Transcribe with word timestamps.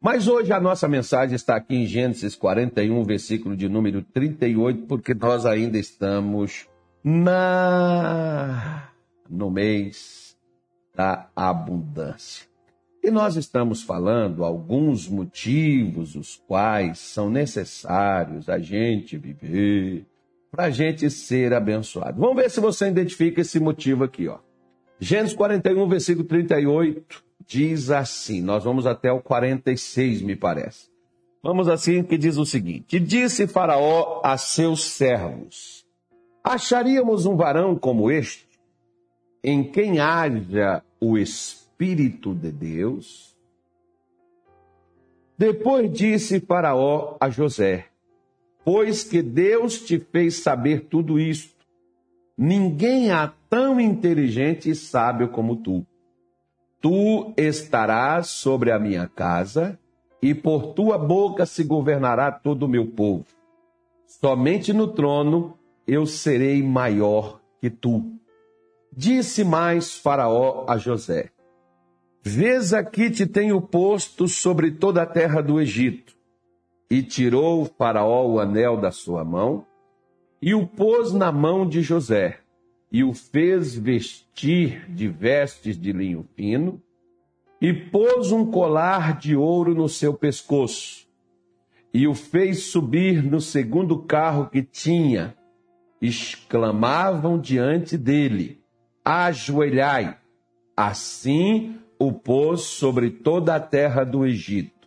Mas 0.00 0.28
hoje 0.28 0.52
a 0.52 0.60
nossa 0.60 0.86
mensagem 0.86 1.34
está 1.34 1.56
aqui 1.56 1.74
em 1.74 1.84
Gênesis 1.84 2.36
41, 2.36 3.02
versículo 3.02 3.56
de 3.56 3.68
número 3.68 4.00
38, 4.00 4.86
porque 4.86 5.12
nós 5.12 5.44
ainda 5.44 5.76
estamos 5.76 6.68
na 7.02 8.90
no 9.28 9.50
mês 9.50 10.36
da 10.94 11.28
abundância. 11.34 12.46
E 13.02 13.10
nós 13.10 13.34
estamos 13.36 13.82
falando 13.82 14.44
alguns 14.44 15.08
motivos 15.08 16.14
os 16.14 16.36
quais 16.46 16.98
são 16.98 17.28
necessários 17.28 18.48
a 18.48 18.58
gente 18.58 19.18
viver 19.18 20.06
para 20.50 20.66
a 20.66 20.70
gente 20.70 21.10
ser 21.10 21.52
abençoado. 21.52 22.20
Vamos 22.20 22.36
ver 22.36 22.50
se 22.50 22.60
você 22.60 22.88
identifica 22.88 23.40
esse 23.40 23.58
motivo 23.58 24.04
aqui, 24.04 24.28
ó. 24.28 24.38
Gênesis 25.00 25.36
41, 25.36 25.88
versículo 25.88 26.26
38 26.26 27.27
diz 27.48 27.90
assim, 27.90 28.42
nós 28.42 28.62
vamos 28.62 28.86
até 28.86 29.10
o 29.10 29.22
46, 29.22 30.20
me 30.20 30.36
parece. 30.36 30.90
Vamos 31.42 31.66
assim, 31.66 32.02
que 32.02 32.18
diz 32.18 32.36
o 32.36 32.44
seguinte: 32.44 33.00
Disse 33.00 33.46
Faraó 33.46 34.20
a 34.22 34.36
seus 34.36 34.82
servos: 34.82 35.86
Acharíamos 36.44 37.24
um 37.24 37.36
varão 37.36 37.74
como 37.74 38.10
este, 38.10 38.46
em 39.42 39.64
quem 39.64 39.98
haja 39.98 40.82
o 41.00 41.16
Espírito 41.16 42.34
de 42.34 42.52
Deus? 42.52 43.34
Depois 45.38 45.90
disse 45.90 46.40
Faraó 46.40 47.16
a 47.18 47.30
José: 47.30 47.86
Pois 48.64 49.04
que 49.04 49.22
Deus 49.22 49.80
te 49.80 49.98
fez 49.98 50.36
saber 50.36 50.86
tudo 50.90 51.18
isto, 51.18 51.64
ninguém 52.36 53.10
há 53.10 53.32
tão 53.48 53.80
inteligente 53.80 54.68
e 54.68 54.74
sábio 54.74 55.28
como 55.28 55.56
tu. 55.56 55.86
Tu 56.80 57.32
estarás 57.36 58.28
sobre 58.28 58.70
a 58.70 58.78
minha 58.78 59.08
casa, 59.08 59.78
e 60.22 60.34
por 60.34 60.74
tua 60.74 60.98
boca 60.98 61.46
se 61.46 61.64
governará 61.64 62.30
todo 62.30 62.64
o 62.64 62.68
meu 62.68 62.86
povo. 62.86 63.26
Somente 64.06 64.72
no 64.72 64.88
trono 64.88 65.58
eu 65.86 66.06
serei 66.06 66.62
maior 66.62 67.40
que 67.60 67.70
tu. 67.70 68.04
Disse 68.92 69.44
mais 69.44 69.96
Faraó 69.96 70.66
a 70.68 70.76
José: 70.76 71.30
Vês 72.22 72.72
aqui 72.72 73.10
te 73.10 73.26
tenho 73.26 73.60
posto 73.60 74.28
sobre 74.28 74.72
toda 74.72 75.02
a 75.02 75.06
terra 75.06 75.40
do 75.40 75.60
Egito. 75.60 76.16
E 76.90 77.02
tirou 77.02 77.64
Faraó 77.64 78.26
o 78.26 78.40
anel 78.40 78.76
da 78.76 78.90
sua 78.90 79.24
mão 79.24 79.66
e 80.40 80.54
o 80.54 80.66
pôs 80.66 81.12
na 81.12 81.30
mão 81.30 81.68
de 81.68 81.82
José 81.82 82.40
e 82.90 83.04
o 83.04 83.12
fez 83.12 83.74
vestir 83.74 84.90
de 84.90 85.08
vestes 85.08 85.78
de 85.78 85.92
linho 85.92 86.26
fino, 86.34 86.82
e 87.60 87.72
pôs 87.72 88.32
um 88.32 88.50
colar 88.50 89.18
de 89.18 89.36
ouro 89.36 89.74
no 89.74 89.88
seu 89.88 90.14
pescoço, 90.14 91.06
e 91.92 92.06
o 92.06 92.14
fez 92.14 92.64
subir 92.64 93.22
no 93.22 93.40
segundo 93.40 94.02
carro 94.02 94.48
que 94.48 94.62
tinha. 94.62 95.36
Exclamavam 96.00 97.40
diante 97.40 97.98
dele: 97.98 98.62
Ajoelhai! 99.04 100.16
Assim 100.76 101.76
o 101.98 102.12
pôs 102.12 102.60
sobre 102.60 103.10
toda 103.10 103.56
a 103.56 103.60
terra 103.60 104.04
do 104.04 104.24
Egito. 104.24 104.86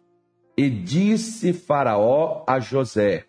E 0.56 0.70
disse 0.70 1.52
Faraó 1.52 2.46
a 2.48 2.62
José: 2.62 3.26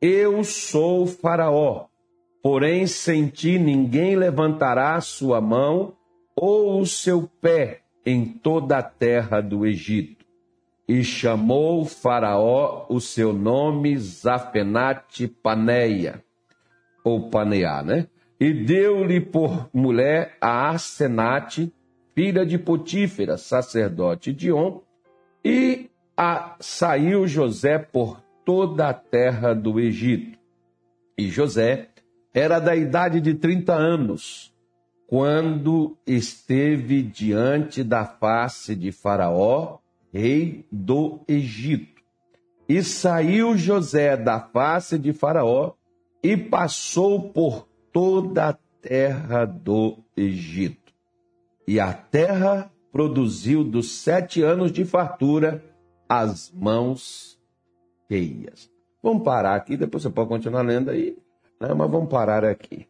Eu 0.00 0.42
sou 0.42 1.06
Faraó 1.06 1.89
Porém, 2.42 2.86
sem 2.86 3.28
ti 3.28 3.58
ninguém 3.58 4.16
levantará 4.16 5.00
sua 5.00 5.40
mão 5.40 5.94
ou 6.34 6.80
o 6.80 6.86
seu 6.86 7.28
pé 7.40 7.80
em 8.04 8.24
toda 8.24 8.78
a 8.78 8.82
terra 8.82 9.40
do 9.40 9.66
Egito. 9.66 10.24
E 10.88 11.04
chamou 11.04 11.84
Faraó 11.84 12.86
o 12.88 13.00
seu 13.00 13.32
nome 13.32 13.96
Zafenate 13.96 15.28
Paneia, 15.28 16.24
ou 17.04 17.28
Paneá, 17.30 17.82
né? 17.82 18.08
E 18.40 18.52
deu-lhe 18.52 19.20
por 19.20 19.68
mulher 19.72 20.36
a 20.40 20.70
Asenate, 20.70 21.72
filha 22.14 22.44
de 22.44 22.58
Potífera, 22.58 23.36
sacerdote 23.36 24.32
de 24.32 24.50
On, 24.50 24.80
e 25.44 25.90
a, 26.16 26.56
saiu 26.58 27.26
José 27.26 27.78
por 27.78 28.20
toda 28.44 28.88
a 28.88 28.94
terra 28.94 29.54
do 29.54 29.78
Egito. 29.78 30.38
E 31.16 31.28
José 31.28 31.89
era 32.32 32.58
da 32.58 32.76
idade 32.76 33.20
de 33.20 33.34
30 33.34 33.72
anos, 33.72 34.54
quando 35.06 35.96
esteve 36.06 37.02
diante 37.02 37.82
da 37.82 38.04
face 38.04 38.76
de 38.76 38.92
Faraó, 38.92 39.78
rei 40.12 40.66
do 40.70 41.20
Egito. 41.26 42.00
E 42.68 42.82
saiu 42.82 43.56
José 43.56 44.16
da 44.16 44.38
face 44.38 44.96
de 44.96 45.12
Faraó 45.12 45.72
e 46.22 46.36
passou 46.36 47.32
por 47.32 47.66
toda 47.92 48.50
a 48.50 48.58
terra 48.80 49.44
do 49.44 49.98
Egito. 50.16 50.92
E 51.66 51.80
a 51.80 51.92
terra 51.92 52.70
produziu 52.92 53.64
dos 53.64 53.90
sete 53.90 54.42
anos 54.42 54.70
de 54.70 54.84
fartura 54.84 55.64
as 56.08 56.52
mãos 56.52 57.38
cheias. 58.08 58.70
Vamos 59.02 59.22
parar 59.22 59.54
aqui, 59.54 59.76
depois 59.76 60.02
você 60.02 60.10
pode 60.10 60.28
continuar 60.28 60.62
lendo 60.62 60.90
aí. 60.90 61.16
Mas 61.60 61.76
vamos 61.76 62.08
parar 62.08 62.42
aqui. 62.42 62.88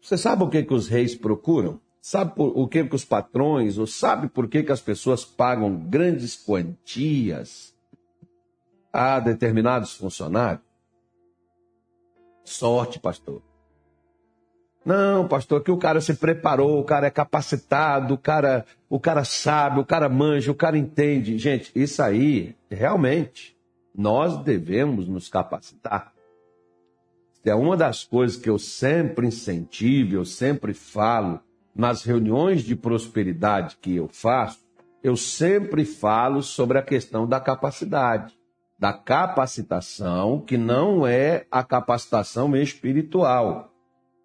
Você 0.00 0.16
sabe 0.16 0.42
o 0.42 0.48
que, 0.48 0.62
que 0.62 0.72
os 0.72 0.88
reis 0.88 1.14
procuram? 1.14 1.78
Sabe 2.00 2.34
por, 2.34 2.52
o 2.56 2.66
que, 2.66 2.82
que 2.82 2.96
os 2.96 3.04
patrões, 3.04 3.76
ou 3.76 3.86
sabe 3.86 4.28
por 4.28 4.48
que, 4.48 4.62
que 4.62 4.72
as 4.72 4.80
pessoas 4.80 5.24
pagam 5.24 5.76
grandes 5.76 6.34
quantias 6.34 7.74
a 8.90 9.20
determinados 9.20 9.94
funcionários? 9.94 10.64
Sorte, 12.42 12.98
pastor. 12.98 13.42
Não, 14.82 15.28
pastor, 15.28 15.62
que 15.62 15.70
o 15.70 15.76
cara 15.76 16.00
se 16.00 16.14
preparou, 16.14 16.80
o 16.80 16.84
cara 16.84 17.06
é 17.06 17.10
capacitado, 17.10 18.14
o 18.14 18.18
cara, 18.18 18.64
o 18.88 18.98
cara 18.98 19.22
sabe, 19.24 19.78
o 19.78 19.84
cara 19.84 20.08
manja, 20.08 20.50
o 20.50 20.54
cara 20.54 20.78
entende. 20.78 21.36
Gente, 21.36 21.70
isso 21.74 22.02
aí, 22.02 22.56
realmente, 22.70 23.54
nós 23.94 24.42
devemos 24.42 25.08
nos 25.08 25.28
capacitar. 25.28 26.12
É 27.44 27.54
uma 27.54 27.76
das 27.76 28.04
coisas 28.04 28.36
que 28.36 28.50
eu 28.50 28.58
sempre 28.58 29.26
incentivo, 29.26 30.14
eu 30.14 30.24
sempre 30.24 30.74
falo 30.74 31.40
nas 31.74 32.04
reuniões 32.04 32.62
de 32.62 32.76
prosperidade 32.76 33.78
que 33.80 33.96
eu 33.96 34.08
faço, 34.08 34.60
eu 35.02 35.16
sempre 35.16 35.84
falo 35.84 36.42
sobre 36.42 36.76
a 36.76 36.82
questão 36.82 37.26
da 37.26 37.40
capacidade, 37.40 38.34
da 38.78 38.92
capacitação, 38.92 40.40
que 40.40 40.58
não 40.58 41.06
é 41.06 41.46
a 41.50 41.64
capacitação 41.64 42.54
espiritual, 42.54 43.72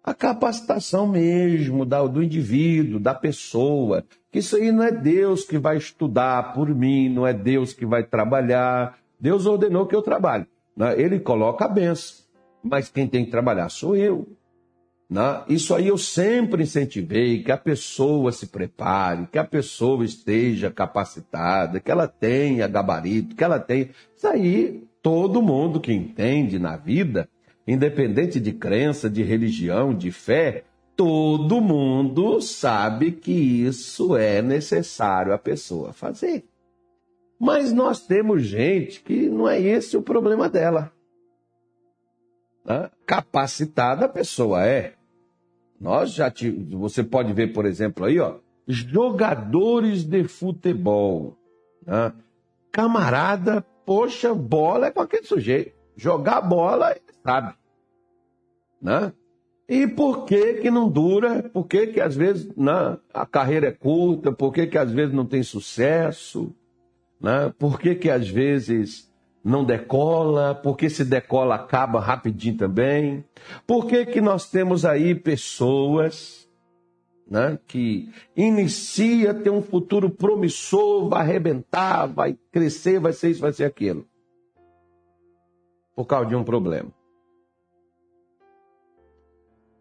a 0.04 0.14
capacitação 0.14 1.08
mesmo 1.08 1.84
do 1.84 2.22
indivíduo, 2.22 3.00
da 3.00 3.14
pessoa, 3.14 4.04
que 4.30 4.38
isso 4.38 4.56
aí 4.56 4.70
não 4.70 4.84
é 4.84 4.92
Deus 4.92 5.44
que 5.44 5.58
vai 5.58 5.78
estudar 5.78 6.52
por 6.52 6.68
mim, 6.72 7.08
não 7.08 7.26
é 7.26 7.32
Deus 7.32 7.72
que 7.72 7.86
vai 7.86 8.04
trabalhar, 8.04 8.98
Deus 9.18 9.46
ordenou 9.46 9.86
que 9.86 9.94
eu 9.94 10.02
trabalhe. 10.02 10.46
Né? 10.76 11.00
Ele 11.00 11.18
coloca 11.18 11.64
a 11.64 11.68
benção, 11.68 12.24
mas 12.62 12.88
quem 12.88 13.06
tem 13.06 13.24
que 13.24 13.30
trabalhar 13.30 13.68
sou 13.68 13.96
eu. 13.96 14.26
Né? 15.08 15.42
Isso 15.48 15.74
aí 15.74 15.88
eu 15.88 15.96
sempre 15.96 16.64
incentivei 16.64 17.42
que 17.42 17.52
a 17.52 17.56
pessoa 17.56 18.32
se 18.32 18.48
prepare, 18.48 19.28
que 19.30 19.38
a 19.38 19.44
pessoa 19.44 20.04
esteja 20.04 20.70
capacitada, 20.70 21.80
que 21.80 21.90
ela 21.90 22.08
tenha 22.08 22.66
gabarito, 22.66 23.36
que 23.36 23.44
ela 23.44 23.58
tenha. 23.58 23.90
Isso 24.16 24.26
aí 24.26 24.82
todo 25.02 25.40
mundo 25.40 25.80
que 25.80 25.92
entende 25.92 26.58
na 26.58 26.76
vida, 26.76 27.28
independente 27.66 28.40
de 28.40 28.52
crença, 28.52 29.08
de 29.08 29.22
religião, 29.22 29.94
de 29.94 30.10
fé, 30.10 30.64
todo 30.96 31.60
mundo 31.60 32.40
sabe 32.40 33.12
que 33.12 33.30
isso 33.30 34.16
é 34.16 34.42
necessário 34.42 35.32
a 35.32 35.38
pessoa 35.38 35.92
fazer. 35.92 36.44
Mas 37.38 37.72
nós 37.72 38.06
temos 38.06 38.42
gente 38.42 39.00
que 39.00 39.28
não 39.28 39.48
é 39.48 39.60
esse 39.60 39.96
o 39.96 40.02
problema 40.02 40.48
dela. 40.48 40.92
Né? 42.64 42.90
Capacitada 43.06 44.06
a 44.06 44.08
pessoa 44.08 44.66
é. 44.66 44.94
Nós 45.78 46.12
já 46.12 46.30
tivemos, 46.30 46.72
você 46.72 47.04
pode 47.04 47.32
ver, 47.32 47.52
por 47.52 47.66
exemplo, 47.66 48.06
aí, 48.06 48.18
ó, 48.18 48.36
jogadores 48.66 50.04
de 50.04 50.24
futebol. 50.24 51.36
Né? 51.86 52.12
Camarada, 52.72 53.64
poxa, 53.84 54.34
bola 54.34 54.86
é 54.86 54.90
com 54.90 55.02
aquele 55.02 55.24
sujeito. 55.24 55.76
Jogar 55.94 56.40
bola, 56.40 56.96
sabe. 57.22 57.54
Né? 58.80 59.12
E 59.68 59.86
por 59.86 60.24
que 60.24 60.54
que 60.54 60.70
não 60.70 60.88
dura? 60.88 61.42
Por 61.42 61.66
que 61.66 61.88
que 61.88 62.00
às 62.00 62.14
vezes 62.14 62.54
né, 62.56 62.98
a 63.12 63.26
carreira 63.26 63.68
é 63.68 63.72
curta? 63.72 64.32
Por 64.32 64.52
que 64.52 64.66
que 64.66 64.78
às 64.78 64.92
vezes 64.92 65.14
não 65.14 65.26
tem 65.26 65.42
sucesso? 65.42 66.54
Né? 67.20 67.52
Por 67.58 67.78
que, 67.78 67.94
que 67.94 68.10
às 68.10 68.28
vezes 68.28 69.12
não 69.42 69.64
decola? 69.64 70.54
Por 70.54 70.76
que 70.76 70.90
se 70.90 71.04
decola 71.04 71.54
acaba 71.54 72.00
rapidinho 72.00 72.56
também? 72.56 73.24
Por 73.66 73.86
que, 73.86 74.04
que 74.06 74.20
nós 74.20 74.50
temos 74.50 74.84
aí 74.84 75.14
pessoas 75.14 76.46
né, 77.28 77.58
que 77.66 78.10
inicia, 78.36 79.34
tem 79.34 79.52
um 79.52 79.62
futuro 79.62 80.08
promissor, 80.08 81.08
vai 81.08 81.22
arrebentar, 81.22 82.06
vai 82.06 82.38
crescer, 82.52 83.00
vai 83.00 83.12
ser 83.12 83.30
isso, 83.30 83.40
vai 83.40 83.52
ser 83.52 83.64
aquilo. 83.64 84.06
Por 85.94 86.04
causa 86.04 86.28
de 86.28 86.36
um 86.36 86.44
problema. 86.44 86.92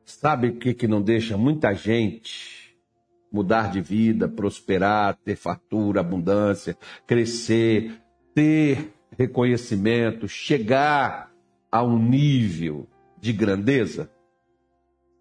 Sabe 0.05 0.49
o 0.49 0.57
que, 0.57 0.73
que 0.73 0.87
não 0.87 1.01
deixa 1.01 1.37
muita 1.37 1.73
gente 1.73 2.54
mudar 3.35 3.69
de 3.69 3.81
vida, 3.81 4.29
prosperar, 4.29 5.17
ter 5.25 5.35
fartura, 5.35 5.99
abundância, 5.99 6.77
crescer, 7.05 8.01
ter 8.33 8.93
reconhecimento, 9.11 10.25
chegar 10.25 11.29
a 11.69 11.83
um 11.83 11.99
nível 11.99 12.87
de 13.19 13.33
grandeza? 13.33 14.09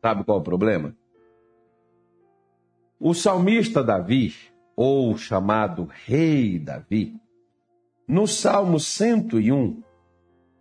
Sabe 0.01 0.23
qual 0.23 0.39
é 0.39 0.41
o 0.41 0.45
problema? 0.45 0.97
O 3.01 3.13
salmista 3.13 3.83
Davi, 3.83 4.33
ou 4.77 5.19
chamado 5.19 5.89
Rei 6.07 6.57
Davi, 6.61 7.17
no 8.07 8.29
Salmo 8.29 8.79
101, 8.79 9.83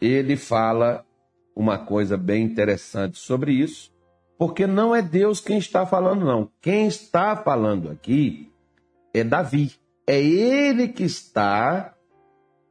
ele 0.02 0.36
fala 0.36 1.06
uma 1.56 1.78
coisa 1.78 2.18
bem 2.18 2.44
interessante 2.44 3.20
sobre 3.20 3.54
isso, 3.54 3.93
porque 4.44 4.68
não 4.68 4.94
é 4.94 5.02
Deus 5.02 5.40
quem 5.40 5.58
está 5.58 5.86
falando, 5.86 6.26
não. 6.26 6.50
Quem 6.62 6.86
está 6.86 7.34
falando 7.34 7.90
aqui 7.90 8.52
é 9.14 9.24
Davi. 9.24 9.72
É 10.06 10.22
ele 10.22 10.90
que 10.90 11.04
está 11.04 11.94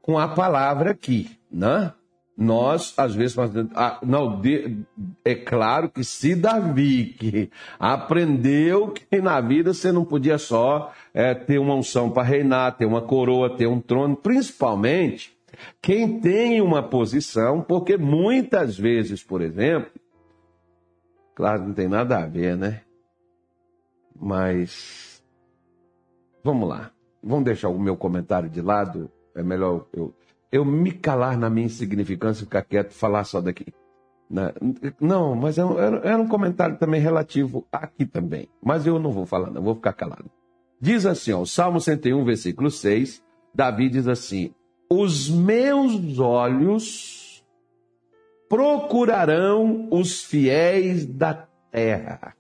com 0.03 0.19
a 0.19 0.29
palavra 0.29 0.91
aqui, 0.91 1.31
né? 1.51 1.95
Nós, 2.37 2.93
às 2.99 3.15
vezes, 3.15 3.39
ah, 3.75 3.99
não, 4.03 4.39
é 5.25 5.35
claro 5.35 5.89
que 5.89 6.05
se 6.05 6.35
Davi 6.35 7.17
que 7.19 7.51
aprendeu 7.81 8.89
que 8.89 9.23
na 9.23 9.41
vida 9.41 9.73
você 9.73 9.91
não 9.91 10.05
podia 10.05 10.37
só 10.37 10.93
é, 11.15 11.33
ter 11.33 11.59
uma 11.59 11.75
unção 11.75 12.11
para 12.11 12.23
reinar, 12.23 12.77
ter 12.77 12.85
uma 12.85 13.01
coroa, 13.01 13.57
ter 13.57 13.67
um 13.67 13.81
trono, 13.81 14.15
principalmente 14.15 15.35
quem 15.81 16.21
tem 16.21 16.61
uma 16.61 16.83
posição, 16.83 17.63
porque 17.63 17.97
muitas 17.97 18.77
vezes, 18.77 19.23
por 19.23 19.41
exemplo, 19.41 19.91
claro, 21.43 21.65
não 21.65 21.75
tem 21.75 21.89
nada 21.89 22.19
a 22.19 22.25
ver, 22.25 22.57
né? 22.57 22.83
Mas 24.15 25.21
vamos 26.45 26.69
lá, 26.69 26.93
vamos 27.21 27.45
deixar 27.45 27.69
o 27.69 27.81
meu 27.81 27.97
comentário 27.97 28.49
de 28.49 28.63
lado, 28.63 29.11
é 29.35 29.43
melhor 29.43 29.87
eu 29.93 30.15
eu 30.53 30.65
me 30.65 30.93
calar 30.93 31.37
na 31.37 31.51
minha 31.51 31.67
insignificância, 31.67 32.45
ficar 32.45 32.63
quieto 32.63 32.93
falar 32.93 33.25
só 33.25 33.41
daqui. 33.41 33.75
Né? 34.31 34.53
Não, 35.01 35.35
mas 35.35 35.57
era 35.59 36.19
um 36.19 36.29
comentário 36.29 36.77
também 36.77 37.01
relativo 37.01 37.67
aqui 37.73 38.05
também. 38.05 38.49
Mas 38.63 38.87
eu 38.87 38.99
não 38.99 39.11
vou 39.11 39.25
falar, 39.25 39.51
não, 39.51 39.63
vou 39.63 39.75
ficar 39.75 39.95
calado. 39.95 40.31
Diz 40.79 41.07
assim, 41.07 41.33
ó, 41.33 41.41
o 41.41 41.47
Salmo 41.47 41.81
101, 41.81 42.23
versículo 42.23 42.71
6, 42.71 43.23
Davi 43.55 43.89
diz 43.89 44.07
assim: 44.07 44.55
Os 44.91 45.31
meus 45.31 46.19
olhos 46.19 47.22
procurarão 48.53 49.89
os 49.91 50.23
fiéis 50.23 51.07
da 51.07 51.49
terra, 51.71 52.37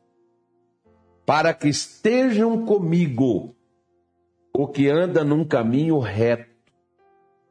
para 1.24 1.54
que 1.54 1.68
estejam 1.68 2.66
comigo, 2.66 3.56
o 4.52 4.68
que 4.68 4.90
anda 4.90 5.24
num 5.24 5.42
caminho 5.42 5.98
reto 5.98 6.52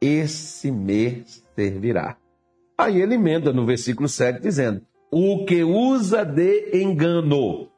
esse 0.00 0.70
me 0.70 1.24
servirá. 1.56 2.16
Aí 2.78 3.02
ele 3.02 3.16
emenda 3.16 3.52
no 3.52 3.66
versículo 3.66 4.08
7 4.08 4.40
dizendo: 4.40 4.80
O 5.10 5.44
que 5.44 5.64
usa 5.64 6.24
de 6.24 6.70
engano 6.80 7.68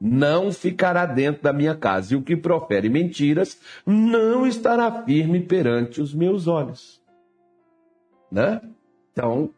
não 0.00 0.52
ficará 0.52 1.04
dentro 1.04 1.42
da 1.42 1.52
minha 1.52 1.74
casa, 1.74 2.14
e 2.14 2.16
o 2.16 2.22
que 2.22 2.36
profere 2.36 2.88
mentiras 2.88 3.60
não 3.84 4.46
estará 4.46 5.02
firme 5.02 5.40
perante 5.40 6.00
os 6.00 6.14
meus 6.14 6.46
olhos. 6.46 7.02
Né? 8.30 8.60
Então, 9.10 9.50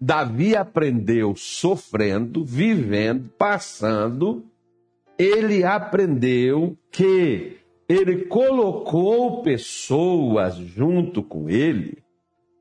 Davi 0.00 0.54
aprendeu 0.54 1.34
sofrendo, 1.34 2.44
vivendo, 2.44 3.28
passando, 3.36 4.44
ele 5.18 5.64
aprendeu 5.64 6.76
que 6.90 7.58
ele 7.88 8.26
colocou 8.26 9.42
pessoas 9.42 10.56
junto 10.56 11.22
com 11.22 11.50
ele, 11.50 11.98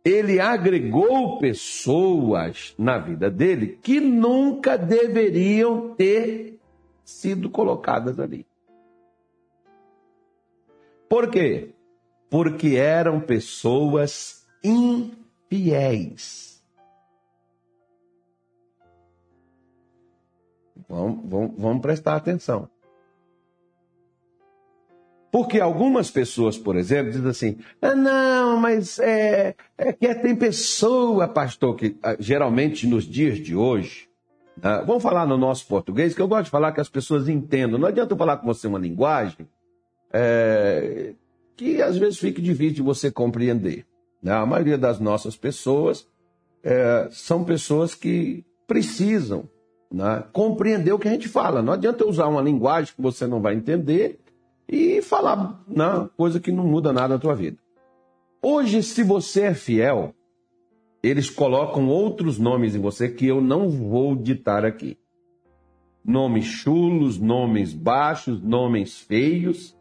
ele 0.03 0.39
agregou 0.39 1.37
pessoas 1.37 2.73
na 2.77 2.97
vida 2.97 3.29
dele 3.29 3.77
que 3.83 3.99
nunca 3.99 4.77
deveriam 4.77 5.93
ter 5.95 6.57
sido 7.03 7.49
colocadas 7.49 8.19
ali. 8.19 8.45
Por 11.09 11.29
quê? 11.29 11.73
Porque 12.29 12.75
eram 12.75 13.19
pessoas 13.19 14.45
infiéis. 14.63 16.56
Vamos, 20.87 21.29
vamos, 21.29 21.51
vamos 21.57 21.81
prestar 21.81 22.15
atenção. 22.15 22.69
Porque 25.31 25.59
algumas 25.59 26.09
pessoas, 26.09 26.57
por 26.57 26.75
exemplo, 26.75 27.11
dizem 27.11 27.29
assim: 27.29 27.57
ah, 27.81 27.93
não, 27.93 28.57
mas 28.57 28.97
é, 28.99 29.55
é 29.77 29.93
que 29.93 30.15
tem 30.15 30.35
pessoa, 30.35 31.27
pastor, 31.27 31.75
que 31.75 31.97
ah, 32.01 32.15
geralmente 32.19 32.87
nos 32.87 33.03
dias 33.03 33.37
de 33.37 33.55
hoje, 33.55 34.07
né, 34.55 34.83
vamos 34.87 35.03
falar 35.03 35.25
no 35.27 35.37
nosso 35.37 35.67
português, 35.67 36.15
que 36.15 36.21
eu 36.21 36.27
gosto 36.27 36.45
de 36.45 36.51
falar 36.51 36.71
que 36.71 36.81
as 36.81 36.89
pessoas 36.89 37.27
entendam. 37.27 37.77
Não 37.77 37.87
adianta 37.87 38.13
eu 38.13 38.17
falar 38.17 38.37
com 38.37 38.47
você 38.47 38.67
uma 38.67 38.79
linguagem 38.79 39.47
é, 40.11 41.13
que 41.55 41.81
às 41.81 41.97
vezes 41.97 42.17
fique 42.19 42.41
difícil 42.41 42.75
de 42.75 42.81
você 42.81 43.11
compreender. 43.11 43.85
Né? 44.21 44.31
A 44.31 44.45
maioria 44.45 44.77
das 44.77 44.99
nossas 44.99 45.35
pessoas 45.35 46.07
é, 46.63 47.09
são 47.11 47.43
pessoas 47.43 47.93
que 47.93 48.45
precisam 48.65 49.49
né, 49.91 50.23
compreender 50.31 50.91
o 50.91 50.99
que 50.99 51.07
a 51.07 51.11
gente 51.11 51.27
fala. 51.27 51.61
Não 51.61 51.73
adianta 51.73 52.03
eu 52.03 52.09
usar 52.09 52.27
uma 52.27 52.41
linguagem 52.41 52.93
que 52.95 53.01
você 53.01 53.25
não 53.25 53.41
vai 53.41 53.55
entender 53.55 54.19
e 54.67 55.01
falar 55.01 55.63
né, 55.67 56.09
coisa 56.17 56.39
que 56.39 56.51
não 56.51 56.65
muda 56.65 56.91
nada 56.91 57.15
na 57.15 57.19
tua 57.19 57.35
vida. 57.35 57.57
Hoje, 58.41 58.83
se 58.83 59.03
você 59.03 59.43
é 59.43 59.53
fiel, 59.53 60.13
eles 61.01 61.29
colocam 61.29 61.87
outros 61.87 62.37
nomes 62.37 62.75
em 62.75 62.79
você 62.79 63.09
que 63.09 63.25
eu 63.25 63.41
não 63.41 63.69
vou 63.69 64.15
ditar 64.15 64.65
aqui. 64.65 64.97
Nomes 66.03 66.45
chulos, 66.45 67.19
nomes 67.19 67.73
baixos, 67.73 68.41
nomes 68.41 68.99
feios, 68.99 69.77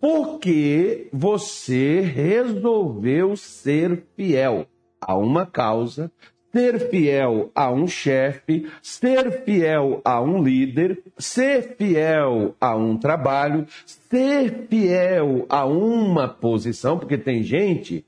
porque 0.00 1.08
você 1.12 2.00
resolveu 2.00 3.36
ser 3.36 4.06
fiel 4.16 4.66
a 5.00 5.16
uma 5.16 5.46
causa, 5.46 6.10
ser 6.54 6.88
fiel 6.88 7.50
a 7.52 7.68
um 7.72 7.88
chefe, 7.88 8.70
ser 8.80 9.42
fiel 9.44 10.00
a 10.04 10.20
um 10.22 10.40
líder, 10.40 11.02
ser 11.18 11.74
fiel 11.76 12.54
a 12.60 12.76
um 12.76 12.96
trabalho, 12.96 13.66
ser 13.84 14.68
fiel 14.70 15.46
a 15.48 15.66
uma 15.66 16.28
posição, 16.28 16.96
porque 16.96 17.18
tem 17.18 17.42
gente 17.42 18.06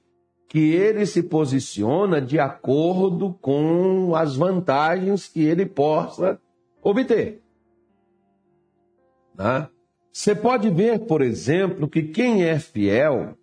que 0.49 0.75
ele 0.75 1.05
se 1.07 1.25
posiciona 1.25 2.21
de 2.21 2.38
acordo 2.38 3.37
com 3.41 4.15
as 4.15 4.37
vantagens 4.37 5.26
que 5.26 5.43
ele 5.43 5.67
possa 5.67 6.41
obter. 6.81 7.43
Né? 9.37 9.69
Você 10.12 10.37
pode 10.37 10.71
ver, 10.71 11.00
por 11.00 11.21
exemplo, 11.21 11.88
que 11.88 12.05
quem 12.05 12.45
é 12.45 12.61
fiel 12.61 13.37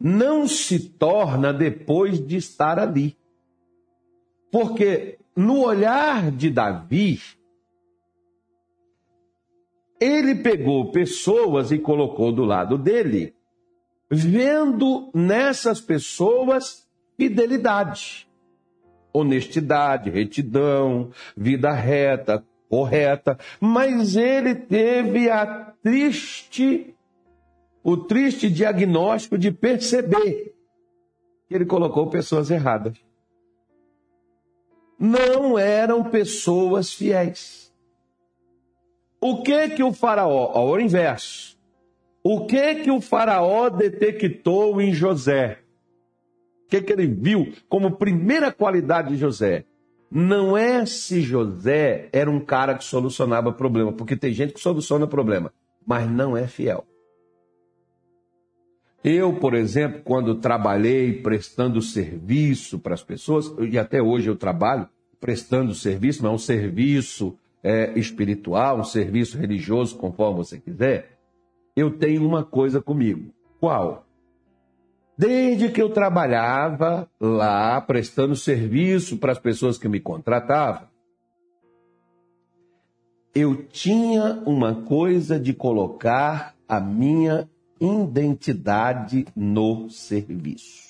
não 0.00 0.48
se 0.48 0.88
torna 0.88 1.52
depois 1.52 2.18
de 2.18 2.36
estar 2.36 2.78
ali. 2.78 3.14
Porque 4.50 5.18
no 5.36 5.62
olhar 5.64 6.30
de 6.30 6.50
Davi, 6.50 7.20
ele 10.00 10.34
pegou 10.36 10.90
pessoas 10.90 11.70
e 11.70 11.78
colocou 11.78 12.32
do 12.32 12.44
lado 12.44 12.78
dele, 12.78 13.34
vendo 14.10 15.10
nessas 15.14 15.80
pessoas 15.80 16.86
fidelidade, 17.16 18.28
honestidade, 19.12 20.10
retidão, 20.10 21.10
vida 21.36 21.72
reta, 21.72 22.44
correta, 22.68 23.38
mas 23.60 24.16
ele 24.16 24.54
teve 24.54 25.30
a 25.30 25.72
triste 25.82 26.92
o 27.82 27.96
triste 27.96 28.50
diagnóstico 28.50 29.38
de 29.38 29.52
perceber 29.52 30.52
que 31.48 31.54
ele 31.54 31.64
colocou 31.64 32.10
pessoas 32.10 32.50
erradas 32.50 33.05
não 34.98 35.58
eram 35.58 36.04
pessoas 36.04 36.92
fiéis. 36.92 37.72
O 39.20 39.42
que 39.42 39.70
que 39.70 39.82
o 39.82 39.92
faraó, 39.92 40.50
ao 40.52 40.78
inverso, 40.80 41.58
o 42.22 42.46
que 42.46 42.76
que 42.76 42.90
o 42.90 43.00
faraó 43.00 43.68
detectou 43.68 44.80
em 44.80 44.92
José? 44.92 45.58
O 46.64 46.68
que 46.68 46.82
que 46.82 46.92
ele 46.92 47.06
viu 47.06 47.52
como 47.68 47.96
primeira 47.96 48.52
qualidade 48.52 49.10
de 49.10 49.16
José? 49.16 49.64
não 50.10 50.56
é 50.56 50.86
se 50.86 51.20
José 51.20 52.08
era 52.12 52.30
um 52.30 52.40
cara 52.40 52.76
que 52.76 52.84
solucionava 52.84 53.52
problema, 53.52 53.92
porque 53.92 54.16
tem 54.16 54.32
gente 54.32 54.54
que 54.54 54.60
soluciona 54.60 55.06
problema, 55.06 55.52
mas 55.86 56.10
não 56.10 56.36
é 56.36 56.46
fiel. 56.46 56.86
Eu, 59.08 59.34
por 59.34 59.54
exemplo, 59.54 60.00
quando 60.02 60.34
trabalhei 60.34 61.22
prestando 61.22 61.80
serviço 61.80 62.76
para 62.76 62.92
as 62.92 63.04
pessoas, 63.04 63.54
e 63.70 63.78
até 63.78 64.02
hoje 64.02 64.28
eu 64.28 64.34
trabalho 64.34 64.88
prestando 65.20 65.72
serviço, 65.76 66.24
não 66.24 66.30
é 66.30 66.34
um 66.34 66.38
serviço 66.38 67.38
é, 67.62 67.96
espiritual, 67.96 68.80
um 68.80 68.84
serviço 68.84 69.38
religioso, 69.38 69.96
conforme 69.96 70.38
você 70.38 70.58
quiser, 70.58 71.20
eu 71.76 71.96
tenho 71.96 72.26
uma 72.26 72.44
coisa 72.44 72.82
comigo. 72.82 73.32
Qual? 73.60 74.04
Desde 75.16 75.68
que 75.68 75.80
eu 75.80 75.88
trabalhava 75.88 77.08
lá, 77.20 77.80
prestando 77.80 78.34
serviço 78.34 79.18
para 79.18 79.30
as 79.30 79.38
pessoas 79.38 79.78
que 79.78 79.88
me 79.88 80.00
contratavam, 80.00 80.88
eu 83.32 83.54
tinha 83.68 84.42
uma 84.44 84.82
coisa 84.82 85.38
de 85.38 85.54
colocar 85.54 86.56
a 86.68 86.80
minha 86.80 87.48
identidade 87.80 89.26
no 89.34 89.88
serviço. 89.90 90.86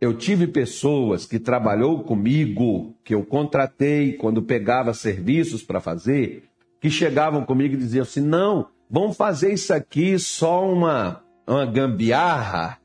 Eu 0.00 0.16
tive 0.16 0.46
pessoas 0.46 1.26
que 1.26 1.40
trabalhou 1.40 2.04
comigo, 2.04 2.94
que 3.02 3.14
eu 3.14 3.24
contratei 3.24 4.12
quando 4.12 4.42
pegava 4.42 4.94
serviços 4.94 5.62
para 5.62 5.80
fazer, 5.80 6.44
que 6.80 6.88
chegavam 6.88 7.44
comigo 7.44 7.74
e 7.74 7.78
diziam 7.78 8.04
assim: 8.04 8.20
"Não, 8.20 8.68
vamos 8.88 9.16
fazer 9.16 9.52
isso 9.52 9.74
aqui 9.74 10.16
só 10.18 10.70
uma, 10.70 11.24
uma 11.46 11.66
gambiarra. 11.66 12.78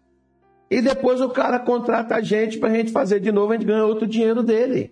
E 0.71 0.81
depois 0.81 1.21
o 1.21 1.29
cara 1.29 1.59
contrata 1.59 2.15
a 2.15 2.21
gente 2.21 2.57
para 2.57 2.69
a 2.69 2.73
gente 2.73 2.91
fazer 2.91 3.19
de 3.19 3.31
novo, 3.31 3.51
a 3.51 3.55
gente 3.55 3.67
ganha 3.67 3.85
outro 3.85 4.07
dinheiro 4.07 4.41
dele. 4.41 4.91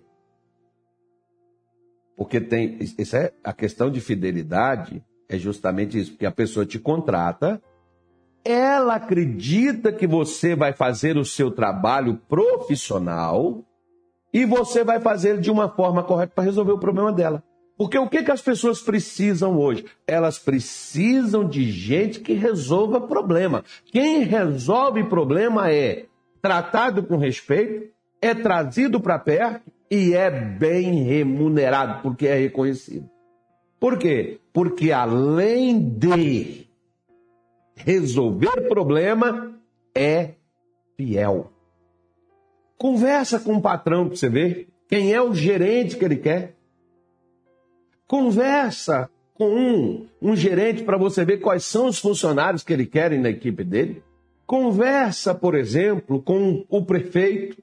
Porque 2.16 2.40
tem. 2.40 2.78
Isso 2.80 3.16
é 3.16 3.32
a 3.42 3.52
questão 3.52 3.90
de 3.90 4.00
fidelidade 4.00 5.02
é 5.34 5.38
justamente 5.38 5.98
isso, 5.98 6.12
porque 6.12 6.26
a 6.26 6.30
pessoa 6.30 6.66
te 6.66 6.78
contrata, 6.78 7.60
ela 8.44 8.96
acredita 8.96 9.92
que 9.92 10.06
você 10.06 10.54
vai 10.54 10.72
fazer 10.72 11.16
o 11.16 11.24
seu 11.24 11.50
trabalho 11.50 12.20
profissional 12.28 13.64
e 14.32 14.44
você 14.44 14.84
vai 14.84 15.00
fazer 15.00 15.40
de 15.40 15.50
uma 15.50 15.68
forma 15.68 16.02
correta 16.02 16.32
para 16.34 16.44
resolver 16.44 16.72
o 16.72 16.78
problema 16.78 17.12
dela. 17.12 17.42
Porque 17.78 17.98
o 17.98 18.08
que, 18.08 18.22
que 18.22 18.30
as 18.30 18.42
pessoas 18.42 18.80
precisam 18.80 19.58
hoje? 19.58 19.86
Elas 20.06 20.38
precisam 20.38 21.48
de 21.48 21.70
gente 21.70 22.20
que 22.20 22.34
resolva 22.34 23.00
problema. 23.00 23.64
Quem 23.86 24.22
resolve 24.24 25.04
problema 25.04 25.72
é 25.72 26.06
tratado 26.40 27.02
com 27.02 27.16
respeito, 27.16 27.90
é 28.20 28.34
trazido 28.34 29.00
para 29.00 29.18
perto 29.18 29.70
e 29.92 30.14
é 30.14 30.30
bem 30.30 31.02
remunerado, 31.02 32.00
porque 32.00 32.26
é 32.26 32.34
reconhecido. 32.34 33.10
Por 33.78 33.98
quê? 33.98 34.40
Porque 34.50 34.90
além 34.90 35.78
de 35.86 36.66
resolver 37.76 38.70
problema, 38.70 39.54
é 39.94 40.30
fiel. 40.96 41.52
Conversa 42.78 43.38
com 43.38 43.56
o 43.56 43.60
patrão 43.60 44.06
para 44.06 44.16
você 44.16 44.30
ver 44.30 44.68
quem 44.88 45.12
é 45.12 45.20
o 45.20 45.34
gerente 45.34 45.98
que 45.98 46.04
ele 46.06 46.16
quer. 46.16 46.56
Conversa 48.06 49.10
com 49.34 49.54
um, 49.54 50.06
um 50.22 50.34
gerente 50.34 50.84
para 50.84 50.96
você 50.96 51.22
ver 51.22 51.36
quais 51.36 51.64
são 51.64 51.88
os 51.88 51.98
funcionários 51.98 52.62
que 52.62 52.72
ele 52.72 52.86
quer 52.86 53.10
na 53.18 53.28
equipe 53.28 53.62
dele. 53.62 54.02
Conversa, 54.46 55.34
por 55.34 55.54
exemplo, 55.54 56.22
com 56.22 56.64
o 56.70 56.82
prefeito, 56.82 57.62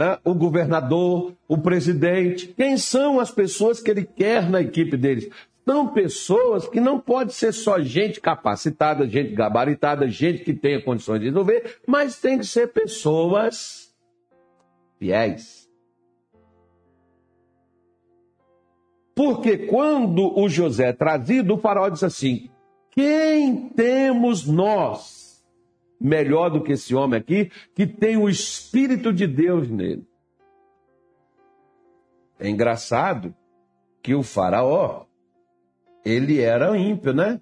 né, 0.00 0.18
o 0.24 0.34
governador, 0.34 1.34
o 1.46 1.58
presidente. 1.58 2.54
Quem 2.56 2.78
são 2.78 3.20
as 3.20 3.30
pessoas 3.30 3.82
que 3.82 3.90
ele 3.90 4.04
quer 4.04 4.48
na 4.48 4.62
equipe 4.62 4.96
deles? 4.96 5.28
São 5.62 5.88
pessoas 5.88 6.66
que 6.66 6.80
não 6.80 6.98
pode 6.98 7.34
ser 7.34 7.52
só 7.52 7.78
gente 7.78 8.18
capacitada, 8.18 9.06
gente 9.06 9.34
gabaritada, 9.34 10.08
gente 10.08 10.42
que 10.42 10.54
tenha 10.54 10.82
condições 10.82 11.20
de 11.20 11.26
resolver, 11.26 11.80
mas 11.86 12.18
tem 12.18 12.38
que 12.38 12.46
ser 12.46 12.68
pessoas 12.68 13.94
fiéis. 14.98 15.68
Porque 19.14 19.66
quando 19.66 20.34
o 20.34 20.48
José 20.48 20.88
é 20.88 20.92
trazido, 20.94 21.54
o 21.54 21.58
faraó 21.58 21.90
diz 21.90 22.02
assim: 22.02 22.48
Quem 22.90 23.68
temos 23.68 24.46
nós 24.46 25.19
melhor 26.00 26.50
do 26.50 26.62
que 26.62 26.72
esse 26.72 26.94
homem 26.94 27.20
aqui, 27.20 27.50
que 27.74 27.86
tem 27.86 28.16
o 28.16 28.28
Espírito 28.28 29.12
de 29.12 29.26
Deus 29.26 29.68
nele? 29.68 30.06
É 32.38 32.48
engraçado 32.48 33.34
que 34.02 34.14
o 34.14 34.22
faraó, 34.22 35.04
ele 36.04 36.40
era 36.40 36.76
ímpio, 36.76 37.12
né? 37.12 37.40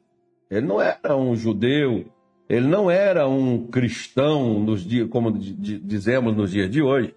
Ele 0.51 0.67
não 0.67 0.81
era 0.81 1.17
um 1.17 1.37
judeu, 1.37 2.07
ele 2.49 2.67
não 2.67 2.91
era 2.91 3.29
um 3.29 3.67
cristão, 3.69 4.59
nos 4.59 4.85
dias, 4.85 5.09
como 5.09 5.31
dizemos 5.31 6.37
nos 6.37 6.51
dias 6.51 6.69
de 6.69 6.83
hoje. 6.83 7.15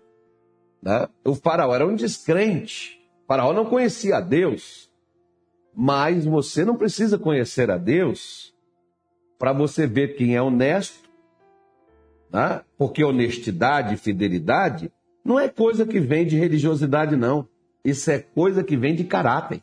Né? 0.82 1.08
O 1.26 1.34
faraó 1.34 1.74
era 1.74 1.88
um 1.88 1.96
descrente. 1.96 3.02
Faraó 3.28 3.54
não 3.54 3.66
conhecia 3.66 4.18
a 4.18 4.22
Deus, 4.22 4.92
mas 5.74 6.26
você 6.26 6.66
não 6.66 6.76
precisa 6.76 7.18
conhecer 7.18 7.72
a 7.72 7.78
Deus 7.78 8.54
para 9.40 9.54
você 9.54 9.88
ver 9.88 10.16
quem 10.16 10.36
é 10.36 10.42
honesto, 10.42 11.10
né? 12.32 12.62
porque 12.78 13.04
honestidade 13.04 13.96
e 13.96 13.98
fidelidade 13.98 14.92
não 15.24 15.40
é 15.40 15.48
coisa 15.48 15.86
que 15.86 16.00
vem 16.00 16.26
de 16.26 16.38
religiosidade, 16.38 17.16
não. 17.16 17.48
Isso 17.84 18.10
é 18.12 18.20
coisa 18.20 18.64
que 18.64 18.76
vem 18.76 18.96
de 18.96 19.04
caráter. 19.04 19.62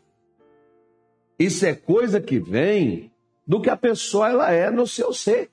Isso 1.39 1.65
é 1.67 1.75
coisa 1.75 2.21
que 2.21 2.39
vem 2.39 3.11
do 3.47 3.61
que 3.61 3.71
a 3.71 3.77
pessoa 3.77 4.29
ela 4.29 4.53
é 4.53 4.71
no 4.71 4.87
seu 4.87 5.13
ser. 5.13 5.51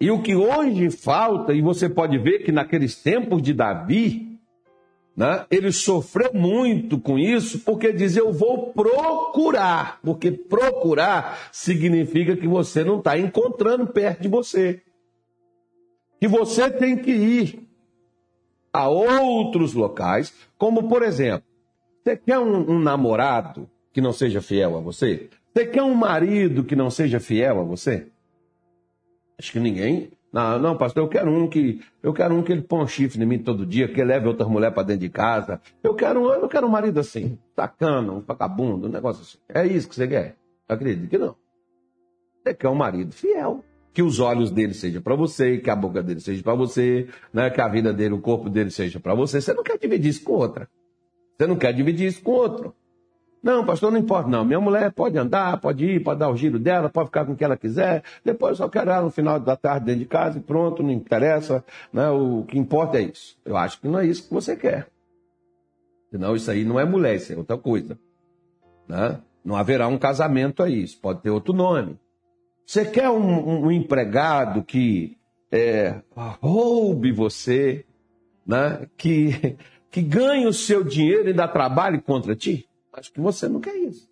E 0.00 0.10
o 0.10 0.22
que 0.22 0.34
hoje 0.34 0.90
falta, 0.90 1.52
e 1.52 1.60
você 1.60 1.88
pode 1.88 2.16
ver 2.16 2.38
que 2.38 2.50
naqueles 2.50 2.94
tempos 2.96 3.42
de 3.42 3.52
Davi, 3.52 4.29
né? 5.20 5.44
Ele 5.50 5.70
sofreu 5.70 6.32
muito 6.32 6.98
com 6.98 7.18
isso 7.18 7.58
porque 7.58 7.92
diz: 7.92 8.16
Eu 8.16 8.32
vou 8.32 8.72
procurar. 8.72 10.00
Porque 10.02 10.30
procurar 10.30 11.50
significa 11.52 12.34
que 12.34 12.48
você 12.48 12.82
não 12.82 13.00
está 13.00 13.18
encontrando 13.18 13.86
perto 13.86 14.22
de 14.22 14.28
você. 14.28 14.80
Que 16.18 16.26
você 16.26 16.70
tem 16.70 16.96
que 16.96 17.10
ir 17.10 17.68
a 18.72 18.88
outros 18.88 19.74
locais, 19.74 20.32
como 20.56 20.88
por 20.88 21.02
exemplo, 21.02 21.44
você 22.02 22.16
quer 22.16 22.38
um, 22.38 22.70
um 22.70 22.78
namorado 22.78 23.68
que 23.92 24.00
não 24.00 24.14
seja 24.14 24.40
fiel 24.40 24.74
a 24.74 24.80
você? 24.80 25.28
Você 25.52 25.66
quer 25.66 25.82
um 25.82 25.94
marido 25.94 26.64
que 26.64 26.74
não 26.74 26.90
seja 26.90 27.20
fiel 27.20 27.60
a 27.60 27.64
você? 27.64 28.06
Acho 29.38 29.52
que 29.52 29.60
ninguém 29.60 30.12
não, 30.32 30.58
não, 30.58 30.76
pastor, 30.76 31.02
eu 31.02 31.08
quero 31.08 31.30
um 31.30 31.48
que 31.48 31.80
eu 32.02 32.12
quero 32.12 32.34
um 32.34 32.42
que 32.42 32.52
ele 32.52 32.62
põe 32.62 32.82
um 32.82 32.86
chifre 32.86 33.22
em 33.22 33.26
mim 33.26 33.38
todo 33.38 33.66
dia, 33.66 33.88
que 33.88 34.02
leve 34.02 34.28
outra 34.28 34.46
mulher 34.46 34.72
para 34.72 34.84
dentro 34.84 35.00
de 35.00 35.08
casa. 35.08 35.60
Eu 35.82 35.94
quero, 35.94 36.32
eu 36.32 36.48
quero 36.48 36.66
um 36.66 36.70
marido 36.70 37.00
assim, 37.00 37.36
sacana, 37.56 38.12
um 38.12 38.20
vagabundo, 38.20 38.86
um 38.86 38.90
negócio 38.90 39.22
assim. 39.22 39.38
É 39.48 39.66
isso 39.66 39.88
que 39.88 39.94
você 39.96 40.06
quer? 40.06 40.36
Acredito 40.68 41.08
que 41.08 41.18
não. 41.18 41.34
Você 42.42 42.54
quer 42.54 42.68
um 42.68 42.76
marido 42.76 43.12
fiel, 43.12 43.64
que 43.92 44.02
os 44.02 44.20
olhos 44.20 44.52
dele 44.52 44.72
sejam 44.72 45.02
para 45.02 45.16
você, 45.16 45.58
que 45.58 45.68
a 45.68 45.74
boca 45.74 46.00
dele 46.02 46.20
seja 46.20 46.42
para 46.42 46.54
você, 46.54 47.08
né? 47.32 47.50
que 47.50 47.60
a 47.60 47.66
vida 47.66 47.92
dele, 47.92 48.14
o 48.14 48.20
corpo 48.20 48.48
dele 48.48 48.70
seja 48.70 49.00
para 49.00 49.14
você. 49.14 49.40
Você 49.40 49.52
não 49.52 49.64
quer 49.64 49.78
dividir 49.78 50.10
isso 50.10 50.22
com 50.22 50.34
outra. 50.34 50.68
Você 51.36 51.46
não 51.46 51.56
quer 51.56 51.72
dividir 51.72 52.06
isso 52.06 52.22
com 52.22 52.32
outro. 52.32 52.74
Não, 53.42 53.64
pastor, 53.64 53.90
não 53.90 53.98
importa, 53.98 54.28
não. 54.28 54.44
Minha 54.44 54.60
mulher 54.60 54.92
pode 54.92 55.16
andar, 55.16 55.58
pode 55.60 55.84
ir, 55.84 56.02
pode 56.02 56.20
dar 56.20 56.28
o 56.28 56.36
giro 56.36 56.58
dela, 56.58 56.90
pode 56.90 57.06
ficar 57.06 57.24
com 57.24 57.32
o 57.32 57.36
que 57.36 57.44
ela 57.44 57.56
quiser. 57.56 58.02
Depois 58.22 58.50
eu 58.50 58.56
só 58.56 58.68
quero 58.68 58.90
ela 58.90 59.02
no 59.02 59.10
final 59.10 59.40
da 59.40 59.56
tarde 59.56 59.86
dentro 59.86 60.00
de 60.00 60.06
casa 60.06 60.38
e 60.38 60.42
pronto, 60.42 60.82
não 60.82 60.90
interessa. 60.90 61.64
Né? 61.92 62.08
O 62.10 62.44
que 62.44 62.58
importa 62.58 62.98
é 62.98 63.02
isso. 63.02 63.38
Eu 63.44 63.56
acho 63.56 63.80
que 63.80 63.88
não 63.88 63.98
é 63.98 64.06
isso 64.06 64.28
que 64.28 64.34
você 64.34 64.54
quer. 64.54 64.88
Senão 66.10 66.36
isso 66.36 66.50
aí 66.50 66.64
não 66.64 66.78
é 66.78 66.84
mulher, 66.84 67.14
isso 67.14 67.32
é 67.32 67.36
outra 67.36 67.56
coisa. 67.56 67.98
Né? 68.86 69.18
Não 69.42 69.56
haverá 69.56 69.88
um 69.88 69.96
casamento 69.96 70.62
aí, 70.62 70.82
isso 70.82 71.00
pode 71.00 71.22
ter 71.22 71.30
outro 71.30 71.54
nome. 71.54 71.98
Você 72.66 72.84
quer 72.84 73.08
um, 73.08 73.64
um, 73.64 73.70
empregado 73.70 74.62
que 74.62 75.16
é, 75.50 76.02
roube 76.14 77.10
você, 77.10 77.86
né? 78.46 78.86
que, 78.98 79.56
que 79.90 80.02
ganhe 80.02 80.46
o 80.46 80.52
seu 80.52 80.84
dinheiro 80.84 81.30
e 81.30 81.32
dá 81.32 81.48
trabalho 81.48 82.02
contra 82.02 82.36
ti? 82.36 82.68
Acho 82.92 83.12
que 83.12 83.20
você 83.20 83.48
não 83.48 83.60
quer 83.60 83.76
isso. 83.76 84.08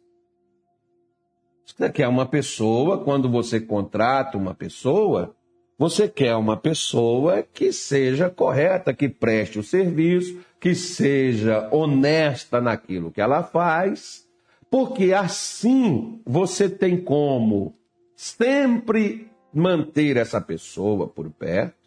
Você 1.64 1.90
quer 1.90 2.08
uma 2.08 2.26
pessoa, 2.26 3.04
quando 3.04 3.28
você 3.28 3.61
contrata 3.61 4.38
uma 4.38 4.54
pessoa, 4.54 5.35
você 5.78 6.08
quer 6.08 6.35
uma 6.35 6.56
pessoa 6.56 7.42
que 7.42 7.73
seja 7.73 8.30
correta, 8.30 8.94
que 8.94 9.08
preste 9.08 9.58
o 9.58 9.62
serviço, 9.62 10.38
que 10.61 10.75
seja 10.75 11.68
honesta 11.73 12.61
naquilo 12.61 13.11
que 13.11 13.20
ela 13.20 13.42
faz, 13.42 14.26
porque 14.70 15.12
assim 15.12 16.20
você 16.26 16.68
tem 16.68 17.00
como 17.00 17.75
sempre 18.16 19.30
manter 19.52 20.16
essa 20.16 20.40
pessoa 20.40 21.06
por 21.06 21.30
perto 21.30 21.78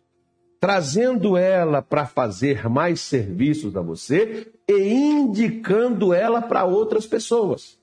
trazendo 0.62 1.36
ela 1.36 1.82
para 1.82 2.06
fazer 2.06 2.70
mais 2.70 3.02
serviços 3.02 3.76
a 3.76 3.82
você 3.82 4.54
e 4.72 4.94
indicando 4.94 6.14
ela 6.14 6.42
para 6.42 6.66
outras 6.66 7.06
pessoas. 7.06 7.80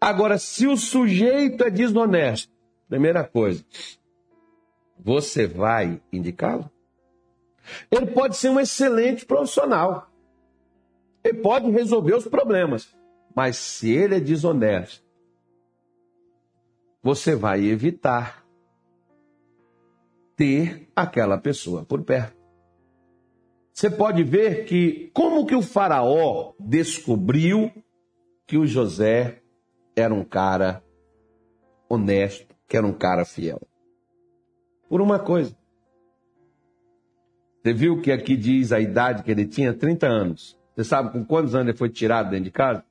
Agora, 0.00 0.38
se 0.38 0.66
o 0.66 0.76
sujeito 0.76 1.64
é 1.64 1.70
desonesto, 1.70 2.52
primeira 2.88 3.24
coisa, 3.24 3.64
você 4.98 5.46
vai 5.46 6.00
indicá-lo? 6.12 6.70
Ele 7.90 8.06
pode 8.06 8.36
ser 8.36 8.50
um 8.50 8.60
excelente 8.60 9.26
profissional. 9.26 10.10
Ele 11.22 11.38
pode 11.38 11.70
resolver 11.70 12.14
os 12.14 12.26
problemas. 12.26 12.94
Mas 13.34 13.56
se 13.56 13.90
ele 13.90 14.16
é 14.16 14.20
desonesto, 14.20 15.04
você 17.02 17.34
vai 17.34 17.64
evitar 17.64 18.46
ter 20.34 20.88
aquela 20.94 21.38
pessoa 21.38 21.84
por 21.84 22.02
perto. 22.02 22.35
Você 23.76 23.90
pode 23.90 24.24
ver 24.24 24.64
que 24.64 25.10
como 25.12 25.44
que 25.44 25.54
o 25.54 25.60
faraó 25.60 26.54
descobriu 26.58 27.70
que 28.46 28.56
o 28.56 28.66
José 28.66 29.42
era 29.94 30.14
um 30.14 30.24
cara 30.24 30.82
honesto, 31.86 32.56
que 32.66 32.74
era 32.74 32.86
um 32.86 32.92
cara 32.94 33.26
fiel. 33.26 33.60
Por 34.88 35.02
uma 35.02 35.18
coisa. 35.18 35.54
Você 37.62 37.74
viu 37.74 38.00
que 38.00 38.10
aqui 38.10 38.34
diz 38.34 38.72
a 38.72 38.80
idade 38.80 39.22
que 39.22 39.30
ele 39.30 39.44
tinha? 39.44 39.74
30 39.74 40.06
anos. 40.06 40.58
Você 40.74 40.82
sabe 40.82 41.12
com 41.12 41.22
quantos 41.22 41.54
anos 41.54 41.68
ele 41.68 41.76
foi 41.76 41.90
tirado 41.90 42.30
dentro 42.30 42.44
de 42.44 42.52
casa? 42.52 42.82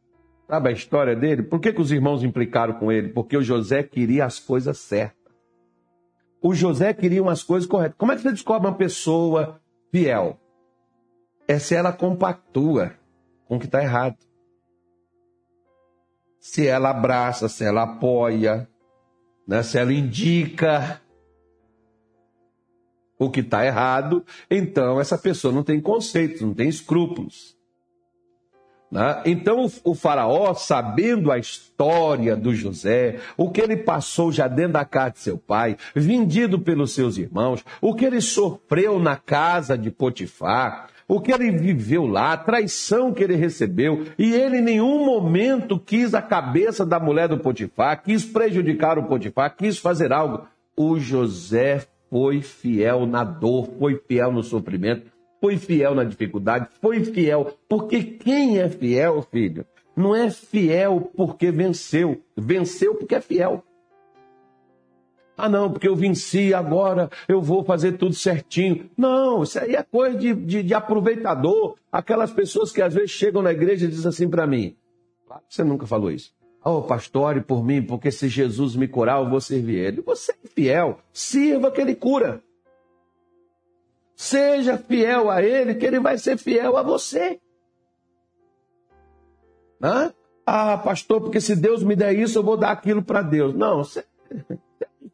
Sabe 0.48 0.70
a 0.70 0.72
história 0.72 1.16
dele? 1.16 1.42
Por 1.42 1.60
que, 1.60 1.74
que 1.74 1.82
os 1.82 1.92
irmãos 1.92 2.24
implicaram 2.24 2.76
com 2.76 2.92
ele? 2.92 3.10
Porque 3.10 3.36
o 3.36 3.42
José 3.42 3.82
queria 3.82 4.26
as 4.26 4.38
coisas 4.38 4.78
certas. 4.78 5.34
O 6.44 6.54
José 6.54 6.94
queria 6.94 7.24
umas 7.24 7.42
coisas 7.42 7.68
corretas. 7.68 7.98
Como 7.98 8.12
é 8.12 8.16
que 8.16 8.22
você 8.22 8.32
descobre 8.32 8.68
uma 8.68 8.78
pessoa 8.78 9.60
fiel? 9.92 10.40
É 11.48 11.60
se 11.60 11.76
ela 11.76 11.94
compactua 11.94 12.96
com 13.48 13.58
o 13.58 13.60
que 13.60 13.66
está 13.66 13.82
errado. 13.82 14.18
Se 16.40 16.68
ela 16.68 16.90
abraça, 16.90 17.48
se 17.50 17.64
ela 17.64 17.84
apoia, 17.84 18.68
né? 19.48 19.64
se 19.64 19.78
ela 19.78 19.94
indica 19.94 21.02
o 23.18 23.30
que 23.30 23.40
está 23.40 23.66
errado, 23.66 24.26
então 24.50 25.00
essa 25.00 25.18
pessoa 25.18 25.54
não 25.54 25.64
tem 25.64 25.80
conceitos, 25.80 26.42
não 26.42 26.54
tem 26.54 26.68
escrúpulos. 26.68 27.56
Né? 28.92 29.24
Então 29.26 29.68
o, 29.84 29.96
faraó, 29.96 30.54
sabendo 30.54 31.32
a 31.32 31.38
história 31.38 32.36
do 32.36 32.54
José, 32.54 33.20
o 33.36 33.50
que 33.50 33.62
ele 33.62 33.78
passou 33.78 34.32
já 34.32 34.48
dentro 34.48 34.74
da 34.74 34.86
casa 34.86 35.12
de 35.12 35.20
seu 35.20 35.38
pai, 35.38 35.78
vendido 35.96 36.60
pelos 36.60 36.94
seus 36.94 37.18
irmãos, 37.18 37.64
o 37.82 37.96
que 37.96 38.06
ele 38.06 38.22
sofreu 38.22 39.00
na 39.00 39.16
casa 39.16 39.78
de 39.78 39.90
Potifar, 39.90 40.90
o 41.08 41.22
que 41.22 41.32
ele 41.32 41.52
viveu 41.52 42.06
lá, 42.06 42.34
a 42.34 42.38
traição 42.38 43.14
que 43.14 43.24
ele 43.24 43.36
recebeu, 43.36 44.06
e 44.18 44.34
ele 44.34 44.58
em 44.58 44.64
nenhum 44.64 45.06
momento 45.06 45.80
quis 45.80 46.14
a 46.14 46.22
cabeça 46.22 46.86
da 46.86 47.00
mulher 47.00 47.28
do 47.28 47.38
Potifar, 47.38 48.02
quis 48.04 48.26
prejudicar 48.26 48.98
o 48.98 49.04
Potifar, 49.04 49.56
quis 49.56 49.78
fazer 49.78 50.12
algo. 50.12 50.48
O 50.76 51.00
José 51.00 51.86
foi 52.10 52.42
fiel 52.42 53.06
na 53.06 53.24
dor, 53.24 53.70
foi 53.80 54.02
fiel 54.08 54.32
no 54.32 54.44
sofrimento, 54.44 55.12
foi 55.40 55.58
fiel 55.58 55.94
na 55.94 56.04
dificuldade, 56.04 56.68
foi 56.82 57.04
fiel. 57.04 57.54
Porque 57.70 58.02
quem 58.02 58.60
é 58.60 58.68
fiel, 58.68 59.22
filho, 59.32 59.66
não 59.96 60.16
é 60.16 60.30
fiel 60.30 61.12
porque 61.16 61.52
venceu, 61.52 62.22
venceu 62.36 62.96
porque 62.96 63.16
é 63.16 63.22
fiel. 63.22 63.64
Ah, 65.38 65.50
não, 65.50 65.70
porque 65.70 65.88
eu 65.88 65.96
venci, 65.96 66.54
agora 66.54 67.10
eu 67.28 67.42
vou 67.42 67.64
fazer 67.64 67.94
tudo 67.94 68.14
certinho. 68.14 68.90
Não, 68.96 69.44
isso 69.44 69.60
aí 69.60 69.76
é 69.76 69.84
coisa 69.84 70.18
de, 70.18 70.34
de, 70.34 70.64
de 70.64 70.74
aproveitador. 70.74 71.76
Aquelas 71.92 72.32
pessoas 72.32 72.72
que 72.72 72.82
às 72.82 72.94
vezes 72.94 73.12
chegam 73.12 73.42
na 73.42 73.52
igreja 73.52 73.86
e 73.86 73.90
dizem 73.90 74.08
assim 74.08 74.30
para 74.30 74.48
mim: 74.48 74.76
você 75.50 75.64
nunca 75.64 75.86
falou 75.86 76.10
isso. 76.10 76.34
Oh, 76.64 76.82
pastor, 76.82 77.24
ore 77.24 77.42
por 77.42 77.64
mim, 77.64 77.82
porque 77.82 78.10
se 78.12 78.28
Jesus 78.28 78.76
me 78.76 78.88
curar, 78.88 79.22
eu 79.22 79.30
vou 79.30 79.42
servir 79.42 79.78
ele. 79.78 80.02
Você 80.02 80.32
é 80.32 80.48
fiel, 80.48 81.00
sirva 81.12 81.70
que 81.70 81.82
ele 81.82 81.94
cura. 81.94 82.42
Seja 84.16 84.78
fiel 84.78 85.30
a 85.30 85.44
ele, 85.44 85.76
que 85.76 85.86
ele 85.86 86.00
vai 86.00 86.18
ser 86.18 86.38
fiel 86.38 86.78
a 86.78 86.82
você. 86.82 87.40
Hã? 89.84 90.14
Ah, 90.46 90.78
pastor, 90.78 91.22
porque 91.22 91.42
se 91.42 91.56
Deus 91.56 91.84
me 91.84 91.96
der 91.96 92.14
isso, 92.14 92.40
eu 92.40 92.44
vou 92.44 92.56
dar 92.56 92.72
aquilo 92.72 93.04
para 93.04 93.22
Deus. 93.22 93.54
Não, 93.54 93.84
você 93.84 94.06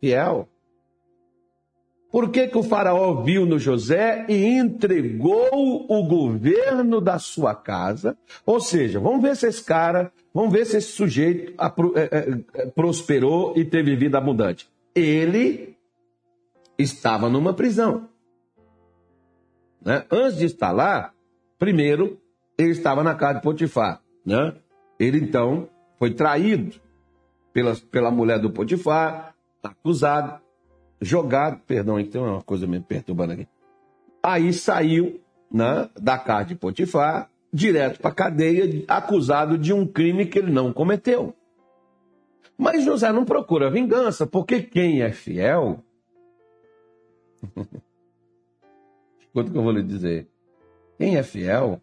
fiel. 0.01 0.49
Por 2.11 2.29
que, 2.29 2.47
que 2.49 2.57
o 2.57 2.63
faraó 2.63 3.23
viu 3.23 3.45
no 3.45 3.57
José 3.57 4.25
e 4.27 4.57
entregou 4.57 5.85
o 5.87 6.03
governo 6.03 6.99
da 6.99 7.17
sua 7.17 7.55
casa? 7.55 8.17
Ou 8.45 8.59
seja, 8.59 8.99
vamos 8.99 9.21
ver 9.21 9.37
se 9.37 9.47
esse 9.47 9.63
cara, 9.63 10.11
vamos 10.33 10.51
ver 10.51 10.65
se 10.65 10.75
esse 10.75 10.91
sujeito 10.91 11.53
é, 11.95 12.01
é, 12.01 12.43
é, 12.53 12.65
prosperou 12.65 13.53
e 13.55 13.63
teve 13.63 13.95
vida 13.95 14.17
abundante. 14.17 14.69
Ele 14.93 15.77
estava 16.77 17.29
numa 17.29 17.53
prisão. 17.53 18.09
Né? 19.81 20.05
Antes 20.11 20.37
de 20.37 20.45
estar 20.47 20.71
lá, 20.71 21.13
primeiro, 21.57 22.19
ele 22.57 22.71
estava 22.71 23.05
na 23.05 23.15
casa 23.15 23.35
de 23.35 23.43
Potifar. 23.43 24.01
Né? 24.25 24.53
Ele 24.99 25.17
então 25.17 25.69
foi 25.97 26.13
traído 26.13 26.75
pela, 27.53 27.73
pela 27.89 28.11
mulher 28.11 28.37
do 28.37 28.51
Potifar, 28.51 29.30
acusado, 29.63 30.41
jogado, 30.99 31.61
perdão, 31.65 31.97
aí 31.97 32.05
tem 32.05 32.21
uma 32.21 32.41
coisa 32.41 32.67
me 32.67 32.79
perturbando 32.79 33.33
aqui. 33.33 33.47
Aí 34.23 34.53
saiu 34.53 35.19
né, 35.51 35.89
da 35.99 36.17
casa 36.17 36.49
de 36.49 36.55
Potifar, 36.55 37.29
direto 37.51 37.99
para 37.99 38.11
a 38.11 38.15
cadeia, 38.15 38.85
acusado 38.87 39.57
de 39.57 39.73
um 39.73 39.85
crime 39.85 40.25
que 40.25 40.39
ele 40.39 40.51
não 40.51 40.71
cometeu. 40.71 41.35
Mas 42.57 42.85
José 42.85 43.11
não 43.11 43.25
procura 43.25 43.71
vingança, 43.71 44.27
porque 44.27 44.61
quem 44.61 45.01
é 45.01 45.11
fiel. 45.11 45.83
Escuta 49.19 49.49
o 49.49 49.51
que 49.51 49.57
eu 49.57 49.63
vou 49.63 49.71
lhe 49.71 49.81
dizer. 49.81 50.27
Quem 50.97 51.17
é 51.17 51.23
fiel 51.23 51.81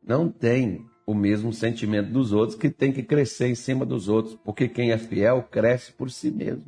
não 0.00 0.28
tem 0.28 0.86
o 1.06 1.14
mesmo 1.14 1.52
sentimento 1.52 2.10
dos 2.10 2.32
outros, 2.32 2.58
que 2.58 2.70
tem 2.70 2.92
que 2.92 3.02
crescer 3.02 3.48
em 3.48 3.54
cima 3.54 3.84
dos 3.84 4.08
outros, 4.08 4.38
porque 4.44 4.68
quem 4.68 4.90
é 4.90 4.98
fiel 4.98 5.42
cresce 5.42 5.92
por 5.92 6.10
si 6.10 6.30
mesmo. 6.30 6.64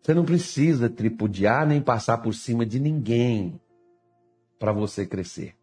Você 0.00 0.12
não 0.12 0.24
precisa 0.24 0.90
tripudiar 0.90 1.66
nem 1.66 1.80
passar 1.80 2.18
por 2.18 2.34
cima 2.34 2.66
de 2.66 2.78
ninguém 2.78 3.58
para 4.58 4.70
você 4.70 5.06
crescer. 5.06 5.54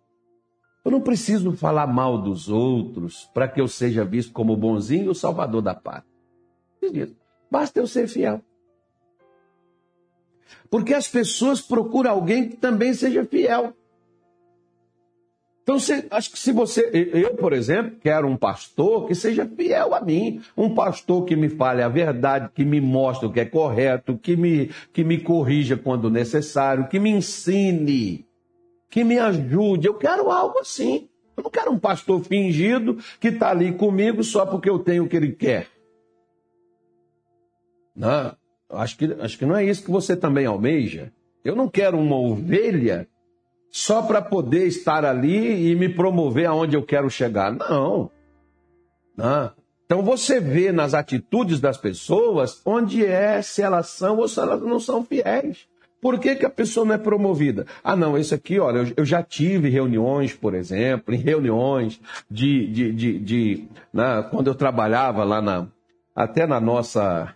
Eu 0.84 0.92
não 0.92 1.02
preciso 1.02 1.52
falar 1.52 1.86
mal 1.86 2.20
dos 2.20 2.50
outros 2.50 3.30
para 3.36 3.48
que 3.48 3.62
eu 3.62 3.68
seja 3.68 4.04
visto 4.04 4.34
como 4.34 4.58
bonzinho 4.58 5.06
e 5.06 5.10
o 5.10 5.14
salvador 5.14 5.62
da 5.62 5.76
paz. 5.76 6.04
Basta 7.52 7.80
eu 7.80 7.86
ser 7.86 8.08
fiel. 8.08 8.42
Porque 10.72 10.94
as 10.94 11.08
pessoas 11.08 11.62
procuram 11.62 12.12
alguém 12.12 12.50
que 12.50 12.58
também 12.58 12.94
seja 12.94 13.24
fiel. 13.26 13.76
Então, 15.64 15.78
acho 16.10 16.32
que 16.32 16.40
se 16.40 16.52
você. 16.52 16.90
Eu, 17.14 17.36
por 17.36 17.54
exemplo, 17.54 17.96
quero 18.02 18.28
um 18.28 18.36
pastor 18.36 19.08
que 19.08 19.14
seja 19.14 19.46
fiel 19.46 19.94
a 19.94 20.02
mim. 20.02 20.42
Um 20.58 20.74
pastor 20.74 21.24
que 21.24 21.36
me 21.36 21.50
fale 21.50 21.84
a 21.84 21.88
verdade, 21.88 22.50
que 22.54 22.66
me 22.66 22.82
mostre 22.82 23.28
o 23.28 23.32
que 23.32 23.40
é 23.40 23.46
correto, 23.46 24.18
que 24.18 24.36
me, 24.36 24.72
que 24.92 25.04
me 25.04 25.20
corrija 25.20 25.78
quando 25.78 26.10
necessário, 26.10 26.88
que 26.88 27.00
me 27.00 27.12
ensine, 27.12 28.26
que 28.90 29.04
me 29.04 29.20
ajude. 29.20 29.88
Eu 29.88 29.94
quero 29.94 30.32
algo 30.32 30.58
assim. 30.60 31.08
Eu 31.38 31.44
não 31.44 31.52
quero 31.52 31.72
um 31.72 31.80
pastor 31.80 32.24
fingido 32.24 32.98
que 33.20 33.28
está 33.28 33.52
ali 33.52 33.72
comigo 33.74 34.24
só 34.24 34.46
porque 34.46 34.70
eu 34.70 34.80
tenho 34.80 35.06
o 35.06 35.08
que 35.08 35.16
ele 35.16 35.32
quer. 35.32 35.68
Não, 37.96 38.36
acho 38.70 38.98
que, 38.98 39.06
acho 39.20 39.38
que 39.38 39.46
não 39.46 39.56
é 39.56 39.64
isso 39.64 39.84
que 39.84 39.92
você 39.92 40.16
também 40.16 40.46
almeja. 40.46 41.12
Eu 41.44 41.56
não 41.56 41.68
quero 41.68 41.98
uma 42.00 42.16
ovelha 42.16 43.08
só 43.72 44.02
para 44.02 44.22
poder 44.22 44.68
estar 44.68 45.06
ali 45.06 45.72
e 45.72 45.76
me 45.76 45.88
promover 45.88 46.46
aonde 46.46 46.76
eu 46.76 46.84
quero 46.84 47.10
chegar. 47.10 47.52
Não. 47.52 48.12
Então 49.86 50.02
você 50.02 50.40
vê 50.40 50.72
nas 50.72 50.94
atitudes 50.94 51.60
das 51.60 51.78
pessoas 51.78 52.62
onde 52.66 53.06
é 53.06 53.42
se 53.42 53.62
elas 53.62 53.88
são 53.88 54.18
ou 54.18 54.28
se 54.28 54.40
elas 54.40 54.62
não 54.62 54.80
são 54.80 55.04
fiéis. 55.04 55.68
Por 56.02 56.20
que, 56.20 56.36
que 56.36 56.46
a 56.46 56.50
pessoa 56.50 56.84
não 56.84 56.96
é 56.96 56.98
promovida? 56.98 57.68
Ah, 57.84 57.96
não, 57.96 58.18
esse 58.18 58.34
aqui, 58.34 58.60
olha, 58.60 58.80
eu, 58.80 58.94
eu 58.98 59.06
já 59.06 59.22
tive 59.22 59.70
reuniões, 59.70 60.34
por 60.34 60.56
exemplo, 60.56 61.14
em 61.14 61.18
reuniões 61.18 62.02
de. 62.30 62.68
de, 62.68 62.92
de, 62.92 63.20
de 63.20 63.68
né, 63.94 64.28
quando 64.32 64.48
eu 64.48 64.56
trabalhava 64.56 65.24
lá 65.24 65.40
na. 65.40 65.68
até 66.16 66.48
na 66.48 66.60
nossa, 66.60 67.36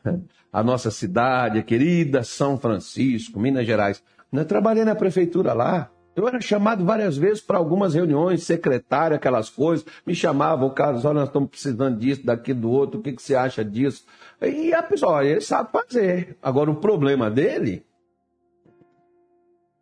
a 0.52 0.64
nossa 0.64 0.90
cidade, 0.90 1.60
a 1.60 1.64
querida 1.64 2.24
São 2.24 2.58
Francisco, 2.58 3.40
Minas 3.40 3.68
Gerais. 3.68 4.04
Eu 4.34 4.46
trabalhei 4.46 4.84
na 4.84 4.96
prefeitura 4.96 5.54
lá. 5.54 5.92
Eu 6.16 6.28
era 6.28 6.40
chamado 6.40 6.86
várias 6.86 7.18
vezes 7.18 7.42
para 7.42 7.58
algumas 7.58 7.94
reuniões, 7.94 8.44
secretária, 8.44 9.18
aquelas 9.18 9.50
coisas. 9.50 9.86
Me 10.06 10.16
chamavam, 10.16 10.70
Carlos, 10.70 11.04
olha, 11.04 11.20
nós 11.20 11.28
estamos 11.28 11.50
precisando 11.50 11.98
disso, 11.98 12.26
daqui 12.26 12.54
do 12.54 12.70
outro, 12.70 13.00
o 13.00 13.04
que, 13.04 13.12
que 13.12 13.22
você 13.22 13.36
acha 13.36 13.66
disso? 13.66 14.06
E 14.42 14.74
a 14.74 14.82
pessoa, 14.82 15.26
ele 15.26 15.42
sabe 15.42 15.70
fazer. 15.72 16.38
Agora, 16.42 16.72
o 16.72 16.76
problema 16.76 17.30
dele. 17.30 17.86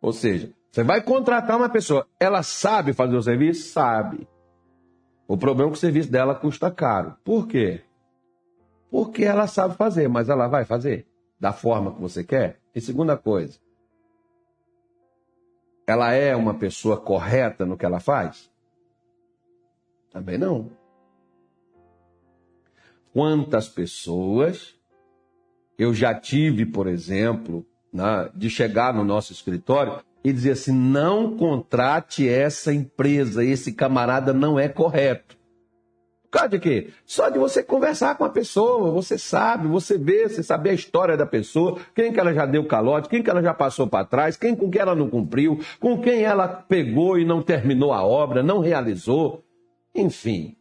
Ou 0.02 0.12
seja, 0.12 0.50
você 0.70 0.82
vai 0.82 1.00
contratar 1.00 1.56
uma 1.56 1.68
pessoa, 1.68 2.06
ela 2.18 2.42
sabe 2.42 2.92
fazer 2.92 3.16
o 3.16 3.22
serviço? 3.22 3.68
Sabe. 3.70 4.26
O 5.26 5.36
problema 5.36 5.70
é 5.70 5.72
que 5.72 5.78
o 5.78 5.80
serviço 5.80 6.10
dela 6.10 6.34
custa 6.34 6.70
caro. 6.70 7.14
Por 7.24 7.46
quê? 7.46 7.80
Porque 8.90 9.24
ela 9.24 9.46
sabe 9.46 9.76
fazer, 9.76 10.08
mas 10.08 10.28
ela 10.28 10.48
vai 10.48 10.64
fazer 10.64 11.06
da 11.38 11.52
forma 11.52 11.92
que 11.92 12.00
você 12.00 12.24
quer? 12.24 12.58
E 12.74 12.80
segunda 12.80 13.16
coisa, 13.16 13.58
ela 15.86 16.12
é 16.12 16.34
uma 16.34 16.54
pessoa 16.54 16.96
correta 16.96 17.64
no 17.66 17.76
que 17.76 17.84
ela 17.84 18.00
faz? 18.00 18.50
Também 20.10 20.38
não. 20.38 20.70
Quantas 23.12 23.68
pessoas 23.68 24.74
eu 25.78 25.92
já 25.92 26.14
tive, 26.14 26.64
por 26.66 26.86
exemplo, 26.86 27.66
né, 27.92 28.30
de 28.34 28.48
chegar 28.48 28.94
no 28.94 29.04
nosso 29.04 29.32
escritório 29.32 30.00
e 30.22 30.32
dizer 30.32 30.52
assim: 30.52 30.72
não 30.72 31.36
contrate 31.36 32.28
essa 32.28 32.72
empresa, 32.72 33.44
esse 33.44 33.72
camarada 33.72 34.32
não 34.32 34.58
é 34.58 34.68
correto. 34.68 35.33
Causa 36.34 36.48
de 36.48 36.58
quê? 36.58 36.88
Só 37.06 37.28
de 37.28 37.38
você 37.38 37.62
conversar 37.62 38.16
com 38.16 38.24
a 38.24 38.28
pessoa, 38.28 38.90
você 38.90 39.16
sabe, 39.16 39.68
você 39.68 39.96
vê, 39.96 40.28
você 40.28 40.42
sabe 40.42 40.68
a 40.68 40.72
história 40.72 41.16
da 41.16 41.24
pessoa, 41.24 41.78
quem 41.94 42.12
que 42.12 42.18
ela 42.18 42.34
já 42.34 42.44
deu 42.44 42.66
calote, 42.66 43.08
quem 43.08 43.22
que 43.22 43.30
ela 43.30 43.40
já 43.40 43.54
passou 43.54 43.86
para 43.86 44.04
trás, 44.04 44.36
quem 44.36 44.56
com 44.56 44.68
quem 44.68 44.80
ela 44.80 44.96
não 44.96 45.08
cumpriu, 45.08 45.60
com 45.78 45.96
quem 46.00 46.24
ela 46.24 46.48
pegou 46.48 47.16
e 47.20 47.24
não 47.24 47.40
terminou 47.40 47.92
a 47.92 48.04
obra, 48.04 48.42
não 48.42 48.58
realizou. 48.58 49.44
Enfim. 49.94 50.56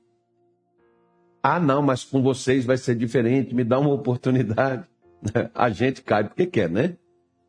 Ah, 1.41 1.59
não, 1.59 1.81
mas 1.81 2.03
com 2.03 2.21
vocês 2.21 2.65
vai 2.65 2.77
ser 2.77 2.93
diferente, 2.93 3.55
me 3.55 3.63
dá 3.63 3.79
uma 3.79 3.95
oportunidade. 3.95 4.83
A 5.55 5.71
gente 5.71 6.03
cai 6.03 6.23
porque 6.23 6.45
quer, 6.45 6.69
né? 6.69 6.97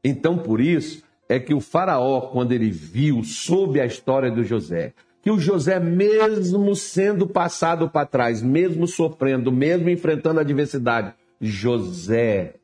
Então, 0.02 0.38
por 0.38 0.62
isso, 0.62 1.04
é 1.28 1.38
que 1.38 1.52
o 1.52 1.60
faraó, 1.60 2.22
quando 2.22 2.52
ele 2.52 2.70
viu, 2.70 3.22
soube 3.22 3.82
a 3.82 3.84
história 3.84 4.30
do 4.30 4.42
José, 4.42 4.94
que 5.24 5.30
o 5.30 5.40
José, 5.40 5.80
mesmo 5.80 6.76
sendo 6.76 7.26
passado 7.26 7.88
para 7.88 8.04
trás, 8.04 8.42
mesmo 8.42 8.86
sofrendo, 8.86 9.50
mesmo 9.50 9.88
enfrentando 9.88 10.38
a 10.38 10.42
adversidade, 10.42 11.14
José 11.40 12.56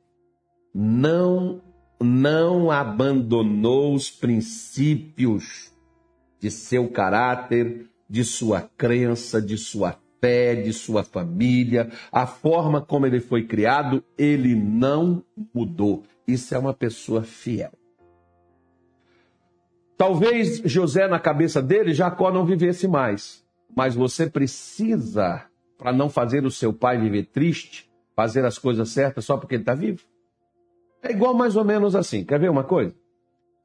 não 0.74 1.62
não 2.02 2.70
abandonou 2.70 3.94
os 3.94 4.10
princípios 4.10 5.72
de 6.38 6.50
seu 6.50 6.88
caráter, 6.88 7.86
de 8.08 8.24
sua 8.24 8.62
crença, 8.76 9.40
de 9.40 9.56
sua 9.56 9.98
fé, 10.20 10.54
de 10.54 10.72
sua 10.72 11.02
família, 11.02 11.90
a 12.12 12.26
forma 12.26 12.80
como 12.80 13.06
ele 13.06 13.20
foi 13.20 13.46
criado, 13.46 14.04
ele 14.18 14.54
não 14.54 15.22
mudou. 15.54 16.02
Isso 16.26 16.54
é 16.54 16.58
uma 16.58 16.74
pessoa 16.74 17.22
fiel. 17.22 17.79
Talvez 20.00 20.62
José, 20.64 21.06
na 21.06 21.18
cabeça 21.18 21.60
dele, 21.60 21.92
Jacó 21.92 22.32
não 22.32 22.46
vivesse 22.46 22.88
mais. 22.88 23.44
Mas 23.76 23.94
você 23.94 24.26
precisa, 24.26 25.44
para 25.76 25.92
não 25.92 26.08
fazer 26.08 26.46
o 26.46 26.50
seu 26.50 26.72
pai 26.72 26.96
viver 26.96 27.24
triste, 27.24 27.86
fazer 28.16 28.42
as 28.46 28.56
coisas 28.56 28.88
certas 28.88 29.26
só 29.26 29.36
porque 29.36 29.56
ele 29.56 29.62
está 29.62 29.74
vivo. 29.74 30.00
É 31.02 31.10
igual 31.10 31.34
mais 31.34 31.54
ou 31.54 31.66
menos 31.66 31.94
assim. 31.94 32.24
Quer 32.24 32.40
ver 32.40 32.48
uma 32.50 32.64
coisa? 32.64 32.94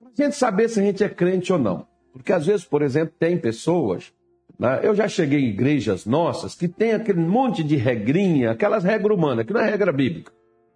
A 0.03 0.23
gente 0.23 0.35
saber 0.35 0.67
se 0.67 0.77
a 0.81 0.83
gente 0.83 1.01
é 1.05 1.07
crente 1.07 1.53
ou 1.53 1.57
não. 1.57 1.87
Porque 2.11 2.33
às 2.33 2.45
vezes, 2.45 2.65
por 2.65 2.81
exemplo, 2.81 3.15
tem 3.17 3.37
pessoas. 3.37 4.11
Né? 4.59 4.81
Eu 4.83 4.93
já 4.93 5.07
cheguei 5.07 5.39
em 5.39 5.51
igrejas 5.51 6.05
nossas 6.05 6.53
que 6.53 6.67
tem 6.67 6.91
aquele 6.91 7.21
monte 7.21 7.63
de 7.63 7.77
regrinha, 7.77 8.51
aquelas 8.51 8.83
regras 8.83 9.17
humanas, 9.17 9.45
que 9.45 9.53
não 9.53 9.61
é 9.61 9.69
regra 9.69 9.93
bíblica. 9.93 10.33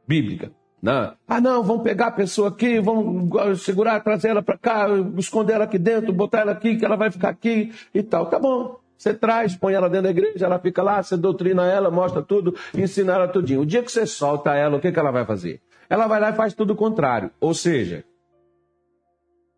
Bíblica. 0.08 0.54
Não. 0.82 1.14
Ah, 1.28 1.42
não, 1.42 1.62
vamos 1.62 1.84
pegar 1.84 2.08
a 2.08 2.12
pessoa 2.12 2.50
aqui, 2.50 2.80
vamos 2.80 3.64
segurar, 3.64 4.00
trazer 4.02 4.30
ela 4.30 4.42
para 4.42 4.58
cá, 4.58 4.88
esconder 5.18 5.54
ela 5.54 5.66
aqui 5.66 5.78
dentro, 5.78 6.14
botar 6.14 6.40
ela 6.40 6.54
aqui, 6.54 6.78
que 6.78 6.86
ela 6.86 6.96
vai 6.96 7.12
ficar 7.12 7.30
aqui 7.30 7.74
e 7.94 8.02
tal. 8.02 8.28
Tá 8.28 8.40
bom. 8.40 8.80
Você 8.98 9.14
traz, 9.14 9.56
põe 9.56 9.74
ela 9.74 9.90
dentro 9.90 10.04
da 10.04 10.10
igreja, 10.10 10.46
ela 10.46 10.60
fica 10.60 10.84
lá, 10.84 11.02
você 11.02 11.16
doutrina 11.16 11.66
ela, 11.66 11.90
mostra 11.90 12.22
tudo, 12.22 12.54
ensina 12.76 13.14
ela 13.14 13.28
tudinho. 13.30 13.62
O 13.62 13.66
dia 13.66 13.82
que 13.82 13.92
você 13.92 14.06
solta 14.06 14.54
ela, 14.54 14.76
o 14.76 14.80
que, 14.82 14.92
que 14.92 15.00
ela 15.00 15.12
vai 15.12 15.26
fazer? 15.26 15.62
Ela 15.90 16.06
vai 16.06 16.20
lá 16.20 16.30
e 16.32 16.34
faz 16.34 16.54
tudo 16.54 16.74
o 16.74 16.76
contrário. 16.76 17.32
Ou 17.40 17.54
seja, 17.54 18.04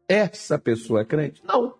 essa 0.07 0.59
pessoa 0.59 1.01
é 1.01 1.05
crente? 1.05 1.41
Não. 1.43 1.73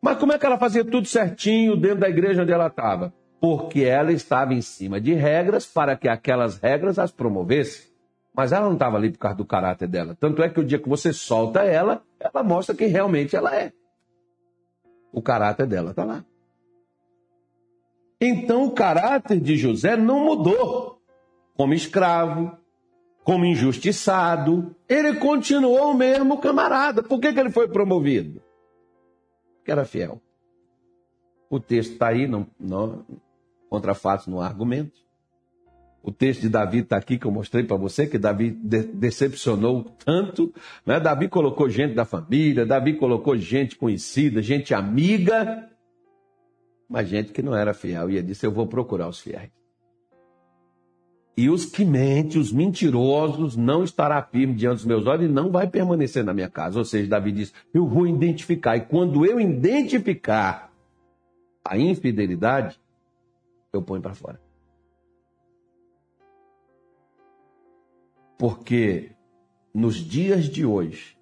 Mas 0.00 0.18
como 0.18 0.32
é 0.32 0.38
que 0.38 0.46
ela 0.46 0.56
fazia 0.56 0.84
tudo 0.84 1.06
certinho 1.06 1.76
dentro 1.76 1.98
da 1.98 2.08
igreja 2.08 2.42
onde 2.42 2.52
ela 2.52 2.68
estava? 2.68 3.12
Porque 3.40 3.82
ela 3.82 4.12
estava 4.12 4.54
em 4.54 4.62
cima 4.62 5.00
de 5.00 5.14
regras 5.14 5.66
para 5.66 5.96
que 5.96 6.08
aquelas 6.08 6.58
regras 6.58 6.98
as 6.98 7.10
promovessem. 7.10 7.89
Mas 8.34 8.52
ela 8.52 8.66
não 8.66 8.74
estava 8.74 8.96
ali 8.96 9.10
por 9.10 9.18
causa 9.18 9.36
do 9.36 9.44
caráter 9.44 9.88
dela. 9.88 10.16
Tanto 10.18 10.42
é 10.42 10.48
que 10.48 10.60
o 10.60 10.64
dia 10.64 10.78
que 10.78 10.88
você 10.88 11.12
solta 11.12 11.62
ela, 11.62 12.02
ela 12.18 12.42
mostra 12.42 12.74
quem 12.74 12.88
realmente 12.88 13.34
ela 13.34 13.54
é. 13.54 13.72
O 15.12 15.20
caráter 15.20 15.66
dela 15.66 15.90
está 15.90 16.04
lá. 16.04 16.24
Então 18.20 18.64
o 18.64 18.72
caráter 18.72 19.40
de 19.40 19.56
José 19.56 19.96
não 19.96 20.24
mudou. 20.24 21.00
Como 21.56 21.74
escravo, 21.74 22.56
como 23.24 23.44
injustiçado, 23.44 24.74
ele 24.88 25.14
continuou 25.16 25.90
o 25.90 25.94
mesmo 25.94 26.38
camarada. 26.38 27.02
Por 27.02 27.20
que, 27.20 27.32
que 27.32 27.40
ele 27.40 27.50
foi 27.50 27.68
promovido? 27.68 28.42
Porque 29.56 29.70
era 29.70 29.84
fiel. 29.84 30.20
O 31.50 31.58
texto 31.58 31.92
está 31.92 32.08
aí, 32.08 32.26
não, 32.26 32.46
não, 32.58 33.04
contra 33.68 33.94
fatos 33.94 34.26
no 34.26 34.40
argumento. 34.40 35.00
O 36.02 36.10
texto 36.10 36.40
de 36.40 36.48
Davi 36.48 36.78
está 36.78 36.96
aqui 36.96 37.18
que 37.18 37.26
eu 37.26 37.30
mostrei 37.30 37.62
para 37.62 37.76
você, 37.76 38.06
que 38.06 38.18
Davi 38.18 38.50
de 38.50 38.84
decepcionou 38.84 39.84
tanto. 40.04 40.52
Né? 40.84 40.98
Davi 40.98 41.28
colocou 41.28 41.68
gente 41.68 41.94
da 41.94 42.06
família, 42.06 42.64
Davi 42.64 42.94
colocou 42.94 43.36
gente 43.36 43.76
conhecida, 43.76 44.40
gente 44.40 44.72
amiga, 44.72 45.68
mas 46.88 47.08
gente 47.08 47.32
que 47.32 47.42
não 47.42 47.54
era 47.54 47.74
fiel. 47.74 48.08
E 48.10 48.16
ele 48.16 48.28
disse: 48.28 48.46
Eu 48.46 48.52
vou 48.52 48.66
procurar 48.66 49.08
os 49.08 49.20
fiéis. 49.20 49.50
E 51.36 51.48
os 51.48 51.66
que 51.66 51.84
mentem, 51.84 52.40
os 52.40 52.52
mentirosos, 52.52 53.56
não 53.56 53.84
estará 53.84 54.22
firme 54.22 54.54
diante 54.54 54.76
dos 54.76 54.86
meus 54.86 55.06
olhos 55.06 55.26
e 55.26 55.32
não 55.32 55.50
vai 55.50 55.66
permanecer 55.66 56.24
na 56.24 56.34
minha 56.34 56.48
casa. 56.48 56.78
Ou 56.78 56.84
seja, 56.84 57.08
Davi 57.08 57.30
diz: 57.30 57.52
Eu 57.74 57.86
vou 57.86 58.06
identificar. 58.06 58.76
E 58.76 58.80
quando 58.80 59.26
eu 59.26 59.38
identificar 59.38 60.72
a 61.62 61.76
infidelidade, 61.76 62.80
eu 63.70 63.82
ponho 63.82 64.00
para 64.00 64.14
fora. 64.14 64.49
Porque 68.40 69.10
nos 69.74 69.96
dias 69.96 70.46
de 70.46 70.64
hoje, 70.64 71.14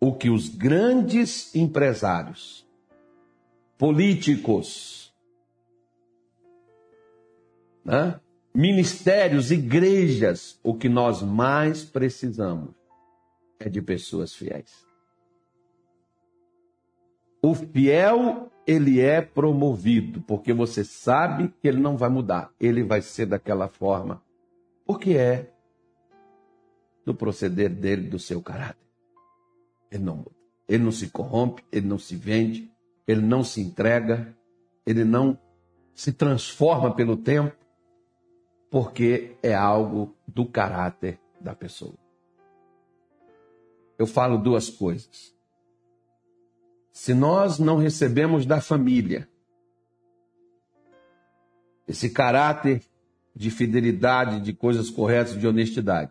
o 0.00 0.14
que 0.14 0.30
os 0.30 0.48
grandes 0.48 1.54
empresários, 1.54 2.66
políticos, 3.76 5.14
né? 7.84 8.18
ministérios, 8.54 9.50
igrejas, 9.50 10.58
o 10.62 10.72
que 10.72 10.88
nós 10.88 11.20
mais 11.20 11.84
precisamos 11.84 12.70
é 13.60 13.68
de 13.68 13.82
pessoas 13.82 14.32
fiéis. 14.32 14.82
O 17.42 17.54
fiel, 17.54 18.50
ele 18.66 18.98
é 18.98 19.20
promovido, 19.20 20.22
porque 20.22 20.54
você 20.54 20.82
sabe 20.82 21.52
que 21.60 21.68
ele 21.68 21.80
não 21.80 21.98
vai 21.98 22.08
mudar, 22.08 22.50
ele 22.58 22.82
vai 22.82 23.02
ser 23.02 23.26
daquela 23.26 23.68
forma 23.68 24.22
porque 24.92 25.16
é 25.16 25.50
do 27.02 27.14
proceder 27.14 27.70
dele, 27.70 28.10
do 28.10 28.18
seu 28.18 28.42
caráter. 28.42 28.86
Ele 29.90 30.04
não 30.04 30.16
muda. 30.16 30.36
Ele 30.68 30.84
não 30.84 30.92
se 30.92 31.08
corrompe, 31.08 31.64
ele 31.72 31.86
não 31.86 31.98
se 31.98 32.14
vende, 32.14 32.70
ele 33.08 33.22
não 33.22 33.42
se 33.42 33.62
entrega, 33.62 34.36
ele 34.84 35.02
não 35.02 35.38
se 35.94 36.12
transforma 36.12 36.94
pelo 36.94 37.16
tempo, 37.16 37.56
porque 38.70 39.34
é 39.42 39.54
algo 39.54 40.14
do 40.28 40.44
caráter 40.44 41.18
da 41.40 41.54
pessoa. 41.54 41.94
Eu 43.98 44.06
falo 44.06 44.36
duas 44.36 44.68
coisas. 44.68 45.34
Se 46.92 47.14
nós 47.14 47.58
não 47.58 47.78
recebemos 47.78 48.44
da 48.44 48.60
família 48.60 49.26
esse 51.88 52.10
caráter 52.10 52.91
de 53.34 53.50
fidelidade, 53.50 54.40
de 54.40 54.52
coisas 54.52 54.90
corretas, 54.90 55.38
de 55.38 55.46
honestidade. 55.46 56.10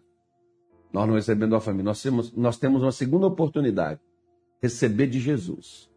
Nós 0.92 1.08
não 1.08 1.16
recebemos 1.16 1.52
da 1.52 1.60
família. 1.60 1.86
Nós 1.86 2.02
temos, 2.02 2.32
nós 2.34 2.58
temos 2.58 2.82
uma 2.82 2.92
segunda 2.92 3.28
oportunidade: 3.28 4.00
receber 4.62 5.08
de 5.08 5.20
Jesus. 5.20 5.90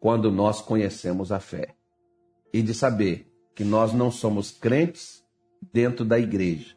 Quando 0.00 0.30
nós 0.30 0.60
conhecemos 0.60 1.32
a 1.32 1.40
fé. 1.40 1.74
E 2.52 2.62
de 2.62 2.74
saber 2.74 3.26
que 3.54 3.64
nós 3.64 3.92
não 3.92 4.10
somos 4.10 4.50
crentes 4.50 5.24
dentro 5.72 6.04
da 6.04 6.18
igreja. 6.18 6.76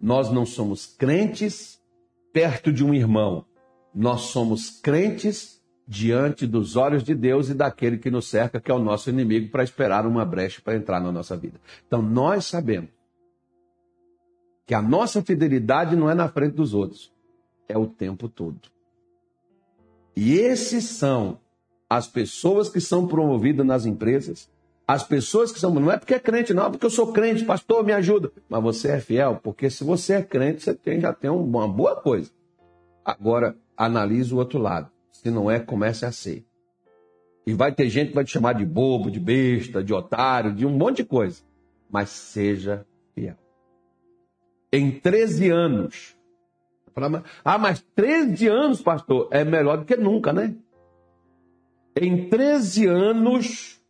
Nós 0.00 0.30
não 0.30 0.44
somos 0.44 0.86
crentes 0.86 1.80
perto 2.32 2.72
de 2.72 2.84
um 2.84 2.92
irmão. 2.92 3.46
Nós 3.94 4.22
somos 4.22 4.70
crentes 4.70 5.55
diante 5.86 6.46
dos 6.46 6.76
olhos 6.76 7.04
de 7.04 7.14
Deus 7.14 7.48
e 7.48 7.54
daquele 7.54 7.98
que 7.98 8.10
nos 8.10 8.28
cerca, 8.28 8.60
que 8.60 8.70
é 8.70 8.74
o 8.74 8.78
nosso 8.78 9.08
inimigo, 9.08 9.50
para 9.50 9.62
esperar 9.62 10.06
uma 10.06 10.24
brecha 10.24 10.60
para 10.62 10.76
entrar 10.76 11.00
na 11.00 11.12
nossa 11.12 11.36
vida. 11.36 11.60
Então 11.86 12.02
nós 12.02 12.46
sabemos 12.46 12.90
que 14.66 14.74
a 14.74 14.82
nossa 14.82 15.22
fidelidade 15.22 15.94
não 15.94 16.10
é 16.10 16.14
na 16.14 16.28
frente 16.28 16.54
dos 16.54 16.74
outros, 16.74 17.12
é 17.68 17.78
o 17.78 17.86
tempo 17.86 18.28
todo. 18.28 18.60
E 20.16 20.34
esses 20.34 20.84
são 20.84 21.38
as 21.88 22.08
pessoas 22.08 22.68
que 22.68 22.80
são 22.80 23.06
promovidas 23.06 23.64
nas 23.64 23.86
empresas, 23.86 24.50
as 24.88 25.04
pessoas 25.04 25.52
que 25.52 25.60
são. 25.60 25.72
Não 25.74 25.92
é 25.92 25.98
porque 25.98 26.14
é 26.14 26.18
crente, 26.18 26.54
não, 26.54 26.66
é 26.66 26.70
porque 26.70 26.86
eu 26.86 26.90
sou 26.90 27.12
crente, 27.12 27.44
pastor, 27.44 27.84
me 27.84 27.92
ajuda. 27.92 28.32
Mas 28.48 28.62
você 28.62 28.92
é 28.92 29.00
fiel, 29.00 29.40
porque 29.42 29.68
se 29.68 29.84
você 29.84 30.14
é 30.14 30.22
crente, 30.22 30.62
você 30.62 30.74
tem, 30.74 31.00
já 31.00 31.12
tem 31.12 31.30
uma 31.30 31.68
boa 31.68 31.96
coisa. 31.96 32.30
Agora, 33.04 33.56
analise 33.76 34.32
o 34.32 34.38
outro 34.38 34.58
lado. 34.58 34.90
Se 35.22 35.30
não 35.30 35.50
é, 35.50 35.58
comece 35.58 36.04
a 36.04 36.12
ser. 36.12 36.44
E 37.46 37.54
vai 37.54 37.72
ter 37.72 37.88
gente 37.88 38.08
que 38.08 38.14
vai 38.14 38.24
te 38.24 38.32
chamar 38.32 38.54
de 38.54 38.66
bobo, 38.66 39.10
de 39.10 39.18
besta, 39.18 39.82
de 39.82 39.94
otário, 39.94 40.52
de 40.52 40.66
um 40.66 40.70
monte 40.70 40.98
de 40.98 41.04
coisa. 41.04 41.42
Mas 41.90 42.10
seja 42.10 42.86
fiel. 43.14 43.36
Em 44.72 44.90
13 44.90 45.50
anos. 45.50 46.16
Ah, 47.44 47.58
mas 47.58 47.84
13 47.94 48.48
anos, 48.48 48.82
pastor, 48.82 49.28
é 49.30 49.44
melhor 49.44 49.78
do 49.78 49.84
que 49.84 49.96
nunca, 49.96 50.32
né? 50.32 50.54
Em 51.98 52.28
13 52.28 52.86
anos, 52.86 53.80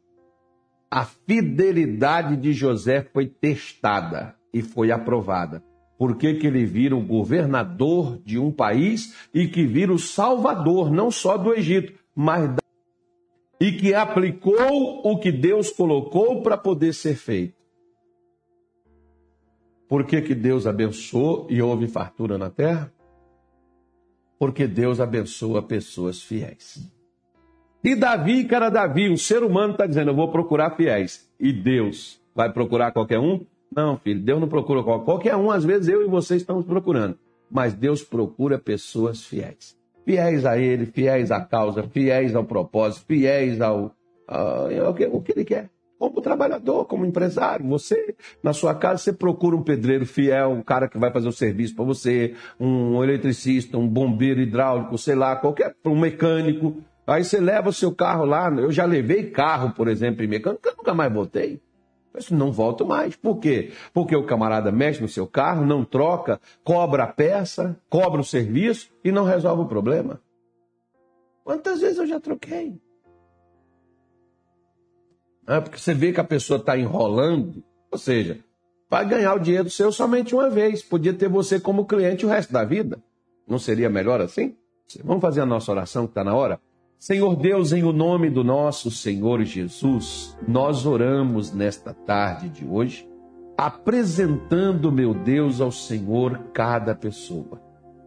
a 0.90 1.04
fidelidade 1.04 2.36
de 2.36 2.52
José 2.52 3.02
foi 3.12 3.26
testada 3.26 4.36
e 4.52 4.62
foi 4.62 4.90
aprovada. 4.90 5.62
Por 5.98 6.16
que, 6.16 6.34
que 6.34 6.46
ele 6.46 6.64
vira 6.64 6.94
o 6.94 7.00
governador 7.00 8.18
de 8.24 8.38
um 8.38 8.52
país 8.52 9.14
e 9.32 9.48
que 9.48 9.64
vira 9.66 9.92
o 9.92 9.98
salvador, 9.98 10.90
não 10.90 11.10
só 11.10 11.38
do 11.38 11.54
Egito, 11.54 11.92
mas 12.14 12.48
da... 12.50 12.62
e 13.58 13.72
que 13.72 13.94
aplicou 13.94 15.00
o 15.04 15.18
que 15.18 15.32
Deus 15.32 15.70
colocou 15.70 16.42
para 16.42 16.56
poder 16.56 16.92
ser 16.92 17.16
feito. 17.16 17.54
Por 19.88 20.04
que, 20.04 20.20
que 20.20 20.34
Deus 20.34 20.66
abençoou 20.66 21.46
e 21.48 21.62
houve 21.62 21.86
fartura 21.86 22.36
na 22.36 22.50
terra? 22.50 22.92
Porque 24.38 24.66
Deus 24.66 25.00
abençoa 25.00 25.62
pessoas 25.62 26.20
fiéis. 26.22 26.92
E 27.82 27.94
Davi, 27.94 28.46
era 28.50 28.68
Davi, 28.68 29.08
um 29.08 29.16
ser 29.16 29.44
humano, 29.44 29.72
está 29.72 29.86
dizendo: 29.86 30.10
Eu 30.10 30.16
vou 30.16 30.30
procurar 30.30 30.76
fiéis. 30.76 31.30
E 31.38 31.52
Deus 31.52 32.20
vai 32.34 32.52
procurar 32.52 32.92
qualquer 32.92 33.20
um? 33.20 33.46
Não, 33.74 33.96
filho, 33.98 34.20
Deus 34.20 34.40
não 34.40 34.48
procura 34.48 34.82
qualquer 34.82 35.36
um. 35.36 35.50
Às 35.50 35.64
vezes 35.64 35.88
eu 35.88 36.02
e 36.02 36.08
você 36.08 36.36
estamos 36.36 36.64
procurando. 36.64 37.18
Mas 37.50 37.74
Deus 37.74 38.02
procura 38.02 38.58
pessoas 38.58 39.24
fiéis. 39.24 39.76
Fiéis 40.04 40.46
a 40.46 40.56
Ele, 40.58 40.86
fiéis 40.86 41.30
à 41.30 41.40
causa, 41.40 41.82
fiéis 41.82 42.34
ao 42.34 42.44
propósito, 42.44 43.04
fiéis 43.06 43.60
ao, 43.60 43.92
ao, 44.26 44.86
ao 44.86 44.94
que, 44.94 45.06
o 45.06 45.20
que 45.20 45.32
Ele 45.32 45.44
quer. 45.44 45.70
Como 45.98 46.20
trabalhador, 46.20 46.84
como 46.84 47.06
empresário, 47.06 47.66
você, 47.66 48.14
na 48.42 48.52
sua 48.52 48.74
casa, 48.74 48.98
você 48.98 49.12
procura 49.14 49.56
um 49.56 49.62
pedreiro 49.62 50.04
fiel, 50.04 50.50
um 50.50 50.62
cara 50.62 50.88
que 50.88 50.98
vai 50.98 51.10
fazer 51.10 51.26
o 51.26 51.32
serviço 51.32 51.74
para 51.74 51.86
você, 51.86 52.34
um 52.60 53.02
eletricista, 53.02 53.78
um 53.78 53.88
bombeiro 53.88 54.40
hidráulico, 54.40 54.98
sei 54.98 55.14
lá, 55.14 55.34
qualquer, 55.36 55.74
um 55.86 55.98
mecânico. 55.98 56.76
Aí 57.06 57.24
você 57.24 57.40
leva 57.40 57.70
o 57.70 57.72
seu 57.72 57.94
carro 57.94 58.26
lá. 58.26 58.50
Eu 58.50 58.70
já 58.70 58.84
levei 58.84 59.30
carro, 59.30 59.70
por 59.70 59.88
exemplo, 59.88 60.22
em 60.22 60.28
mecânica, 60.28 60.74
nunca 60.76 60.92
mais 60.92 61.12
voltei. 61.12 61.60
Mas 62.16 62.30
não 62.30 62.50
volto 62.50 62.86
mais. 62.86 63.14
Por 63.14 63.36
quê? 63.36 63.72
Porque 63.92 64.16
o 64.16 64.24
camarada 64.24 64.72
mexe 64.72 65.02
no 65.02 65.08
seu 65.08 65.26
carro, 65.26 65.66
não 65.66 65.84
troca, 65.84 66.40
cobra 66.64 67.04
a 67.04 67.06
peça, 67.06 67.78
cobra 67.90 68.22
o 68.22 68.24
serviço 68.24 68.90
e 69.04 69.12
não 69.12 69.24
resolve 69.24 69.64
o 69.64 69.68
problema. 69.68 70.18
Quantas 71.44 71.82
vezes 71.82 71.98
eu 71.98 72.06
já 72.06 72.18
troquei? 72.18 72.80
É 75.46 75.60
porque 75.60 75.78
você 75.78 75.92
vê 75.92 76.10
que 76.10 76.18
a 76.18 76.24
pessoa 76.24 76.58
está 76.58 76.76
enrolando, 76.76 77.62
ou 77.90 77.98
seja, 77.98 78.40
vai 78.88 79.06
ganhar 79.06 79.34
o 79.34 79.38
dinheiro 79.38 79.68
seu 79.68 79.92
somente 79.92 80.34
uma 80.34 80.48
vez. 80.48 80.82
Podia 80.82 81.12
ter 81.12 81.28
você 81.28 81.60
como 81.60 81.84
cliente 81.84 82.24
o 82.24 82.28
resto 82.30 82.50
da 82.50 82.64
vida. 82.64 82.98
Não 83.46 83.58
seria 83.58 83.90
melhor 83.90 84.22
assim? 84.22 84.56
Vamos 85.04 85.20
fazer 85.20 85.42
a 85.42 85.46
nossa 85.46 85.70
oração 85.70 86.06
que 86.06 86.12
está 86.12 86.24
na 86.24 86.34
hora? 86.34 86.58
Senhor 86.98 87.36
Deus, 87.36 87.72
em 87.72 87.84
o 87.84 87.92
nome 87.92 88.30
do 88.30 88.42
nosso 88.42 88.90
Senhor 88.90 89.44
Jesus, 89.44 90.36
nós 90.48 90.86
oramos 90.86 91.52
nesta 91.52 91.92
tarde 91.92 92.48
de 92.48 92.64
hoje, 92.66 93.06
apresentando, 93.56 94.90
meu 94.90 95.12
Deus, 95.12 95.60
ao 95.60 95.70
Senhor 95.70 96.38
cada 96.54 96.94
pessoa. 96.94 97.60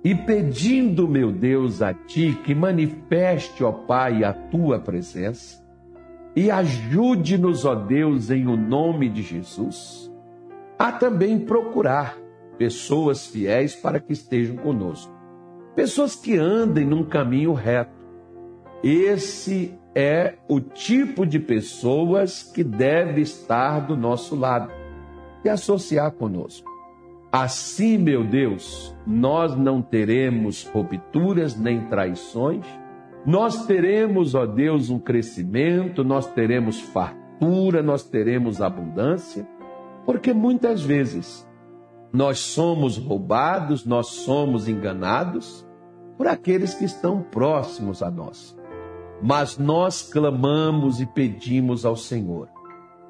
E 0.04 0.16
pedindo, 0.16 1.08
meu 1.08 1.32
Deus, 1.32 1.84
a 1.84 1.94
Ti 1.94 2.38
que 2.44 2.56
manifeste, 2.56 3.64
ó 3.64 3.72
Pai, 3.72 4.24
a 4.24 4.34
Tua 4.34 4.80
presença. 4.80 5.64
E 6.36 6.50
ajude-nos, 6.50 7.66
ó 7.66 7.76
Deus, 7.76 8.32
em 8.32 8.48
o 8.48 8.58
nome 8.58 9.08
de 9.08 9.22
Jesus, 9.22 10.12
a 10.80 10.92
também 10.92 11.40
procurar 11.40 12.18
pessoas 12.58 13.28
fiéis 13.28 13.76
para 13.76 14.00
que 14.00 14.14
estejam 14.14 14.58
conosco, 14.58 15.14
pessoas 15.76 16.16
que 16.16 16.36
andem 16.38 16.86
num 16.86 17.04
caminho 17.04 17.54
reto 17.54 17.99
esse 18.84 19.78
é 19.94 20.36
o 20.48 20.62
tipo 20.62 21.26
de 21.26 21.40
pessoas 21.40 22.44
que 22.44 22.64
deve 22.64 23.22
estar 23.22 23.82
do 23.82 23.98
nosso 23.98 24.36
lado 24.36 24.72
e 25.44 25.50
associar 25.50 26.12
conosco. 26.12 26.70
Assim, 27.32 27.98
meu 27.98 28.24
Deus, 28.24 28.96
nós 29.06 29.56
não 29.56 29.82
teremos 29.82 30.66
rupturas 30.66 31.60
nem 31.60 31.82
traições, 31.88 32.66
nós 33.26 33.66
teremos, 33.66 34.34
ó 34.34 34.46
Deus, 34.46 34.90
um 34.90 34.98
crescimento, 34.98 36.04
nós 36.04 36.26
teremos 36.32 36.80
fartura, 36.80 37.84
nós 37.84 38.04
teremos 38.04 38.62
abundância, 38.62 39.46
porque 40.06 40.34
muitas 40.34 40.82
vezes 40.82 41.48
nós 42.12 42.40
somos 42.40 42.98
roubados, 42.98 43.86
nós 43.86 44.08
somos 44.08 44.68
enganados 44.68 45.68
por 46.18 46.28
aqueles 46.28 46.74
que 46.74 46.86
estão 46.86 47.22
próximos 47.22 48.02
a 48.02 48.10
nós 48.10 48.58
mas 49.22 49.58
nós 49.58 50.02
clamamos 50.02 51.02
e 51.02 51.06
pedimos 51.06 51.86
ao 51.86 51.96
Senhor. 51.96 52.48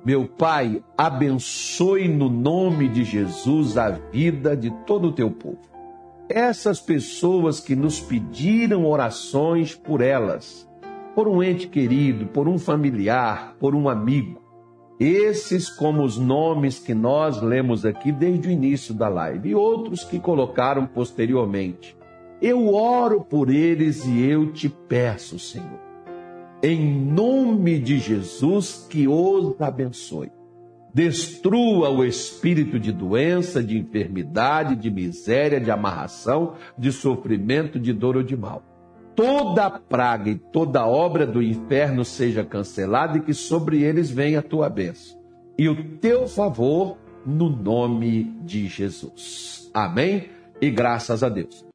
Meu 0.04 0.26
Pai, 0.26 0.82
abençoe 0.98 2.08
no 2.08 2.30
nome 2.30 2.88
de 2.88 3.04
Jesus 3.04 3.78
a 3.78 3.89
vida 3.89 4.56
de 4.56 4.72
todo 4.86 5.10
o 5.10 5.12
teu 5.12 5.30
povo. 5.30 5.60
Essas 6.30 6.80
pessoas 6.80 7.60
que 7.60 7.76
nos 7.76 8.00
pediram 8.00 8.86
orações 8.86 9.76
por 9.76 10.00
elas, 10.00 10.67
por 11.13 11.28
um 11.28 11.43
ente 11.43 11.67
querido, 11.67 12.28
por 12.28 12.48
um 12.48 12.58
familiar, 12.58 13.56
por 13.60 13.76
um 13.76 13.89
amigo, 13.89 14.39
esses 15.00 15.69
como 15.69 16.04
os 16.04 16.17
nomes 16.17 16.80
que 16.80 16.93
nós 16.93 17.41
lemos 17.41 17.86
aqui 17.86 18.12
desde 18.12 18.48
o 18.48 18.52
início 18.52 18.93
da 18.93 19.10
live 19.10 19.50
e 19.50 19.56
outros 19.56 20.04
que 20.04 20.19
colocaram 20.19 20.86
posteriormente. 20.86 21.98
Eu 22.41 22.74
oro 22.74 23.22
por 23.22 23.50
eles 23.50 24.06
e 24.06 24.22
eu 24.22 24.54
te 24.54 24.69
peço, 24.69 25.38
Senhor 25.38 25.88
em 26.62 27.00
nome 27.00 27.80
de 27.80 28.00
Jesus, 28.00 28.86
que 28.89 29.08
os 29.08 29.60
abençoe. 29.62 30.32
Destrua 30.93 31.89
o 31.89 32.04
espírito 32.04 32.80
de 32.80 32.91
doença, 32.91 33.63
de 33.63 33.78
enfermidade, 33.78 34.76
de 34.76 34.89
miséria, 34.89 35.60
de 35.60 35.69
amarração, 35.69 36.56
de 36.78 36.91
sofrimento, 36.91 37.80
de 37.80 37.93
dor 37.93 38.17
ou 38.17 38.24
de 38.24 38.36
mal. 38.36 38.63
Toda 39.15 39.69
praga 39.69 40.30
e 40.30 40.36
toda 40.36 40.86
obra 40.86 41.28
do 41.28 41.41
inferno 41.41 42.04
seja 42.04 42.43
cancelada 42.43 43.17
e 43.17 43.22
que 43.22 43.34
sobre 43.34 43.84
eles 43.84 44.10
venha 44.10 44.39
a 44.39 44.43
tua 44.43 44.69
bênção. 44.69 45.19
E 45.58 45.67
o 45.69 45.98
teu 45.98 46.28
favor 46.28 46.98
no 47.26 47.50
nome 47.50 48.36
de 48.43 48.67
Jesus. 48.67 49.69
Amém? 49.74 50.30
E 50.62 50.69
graças 50.69 51.22
a 51.22 51.30
Deus. 51.30 51.65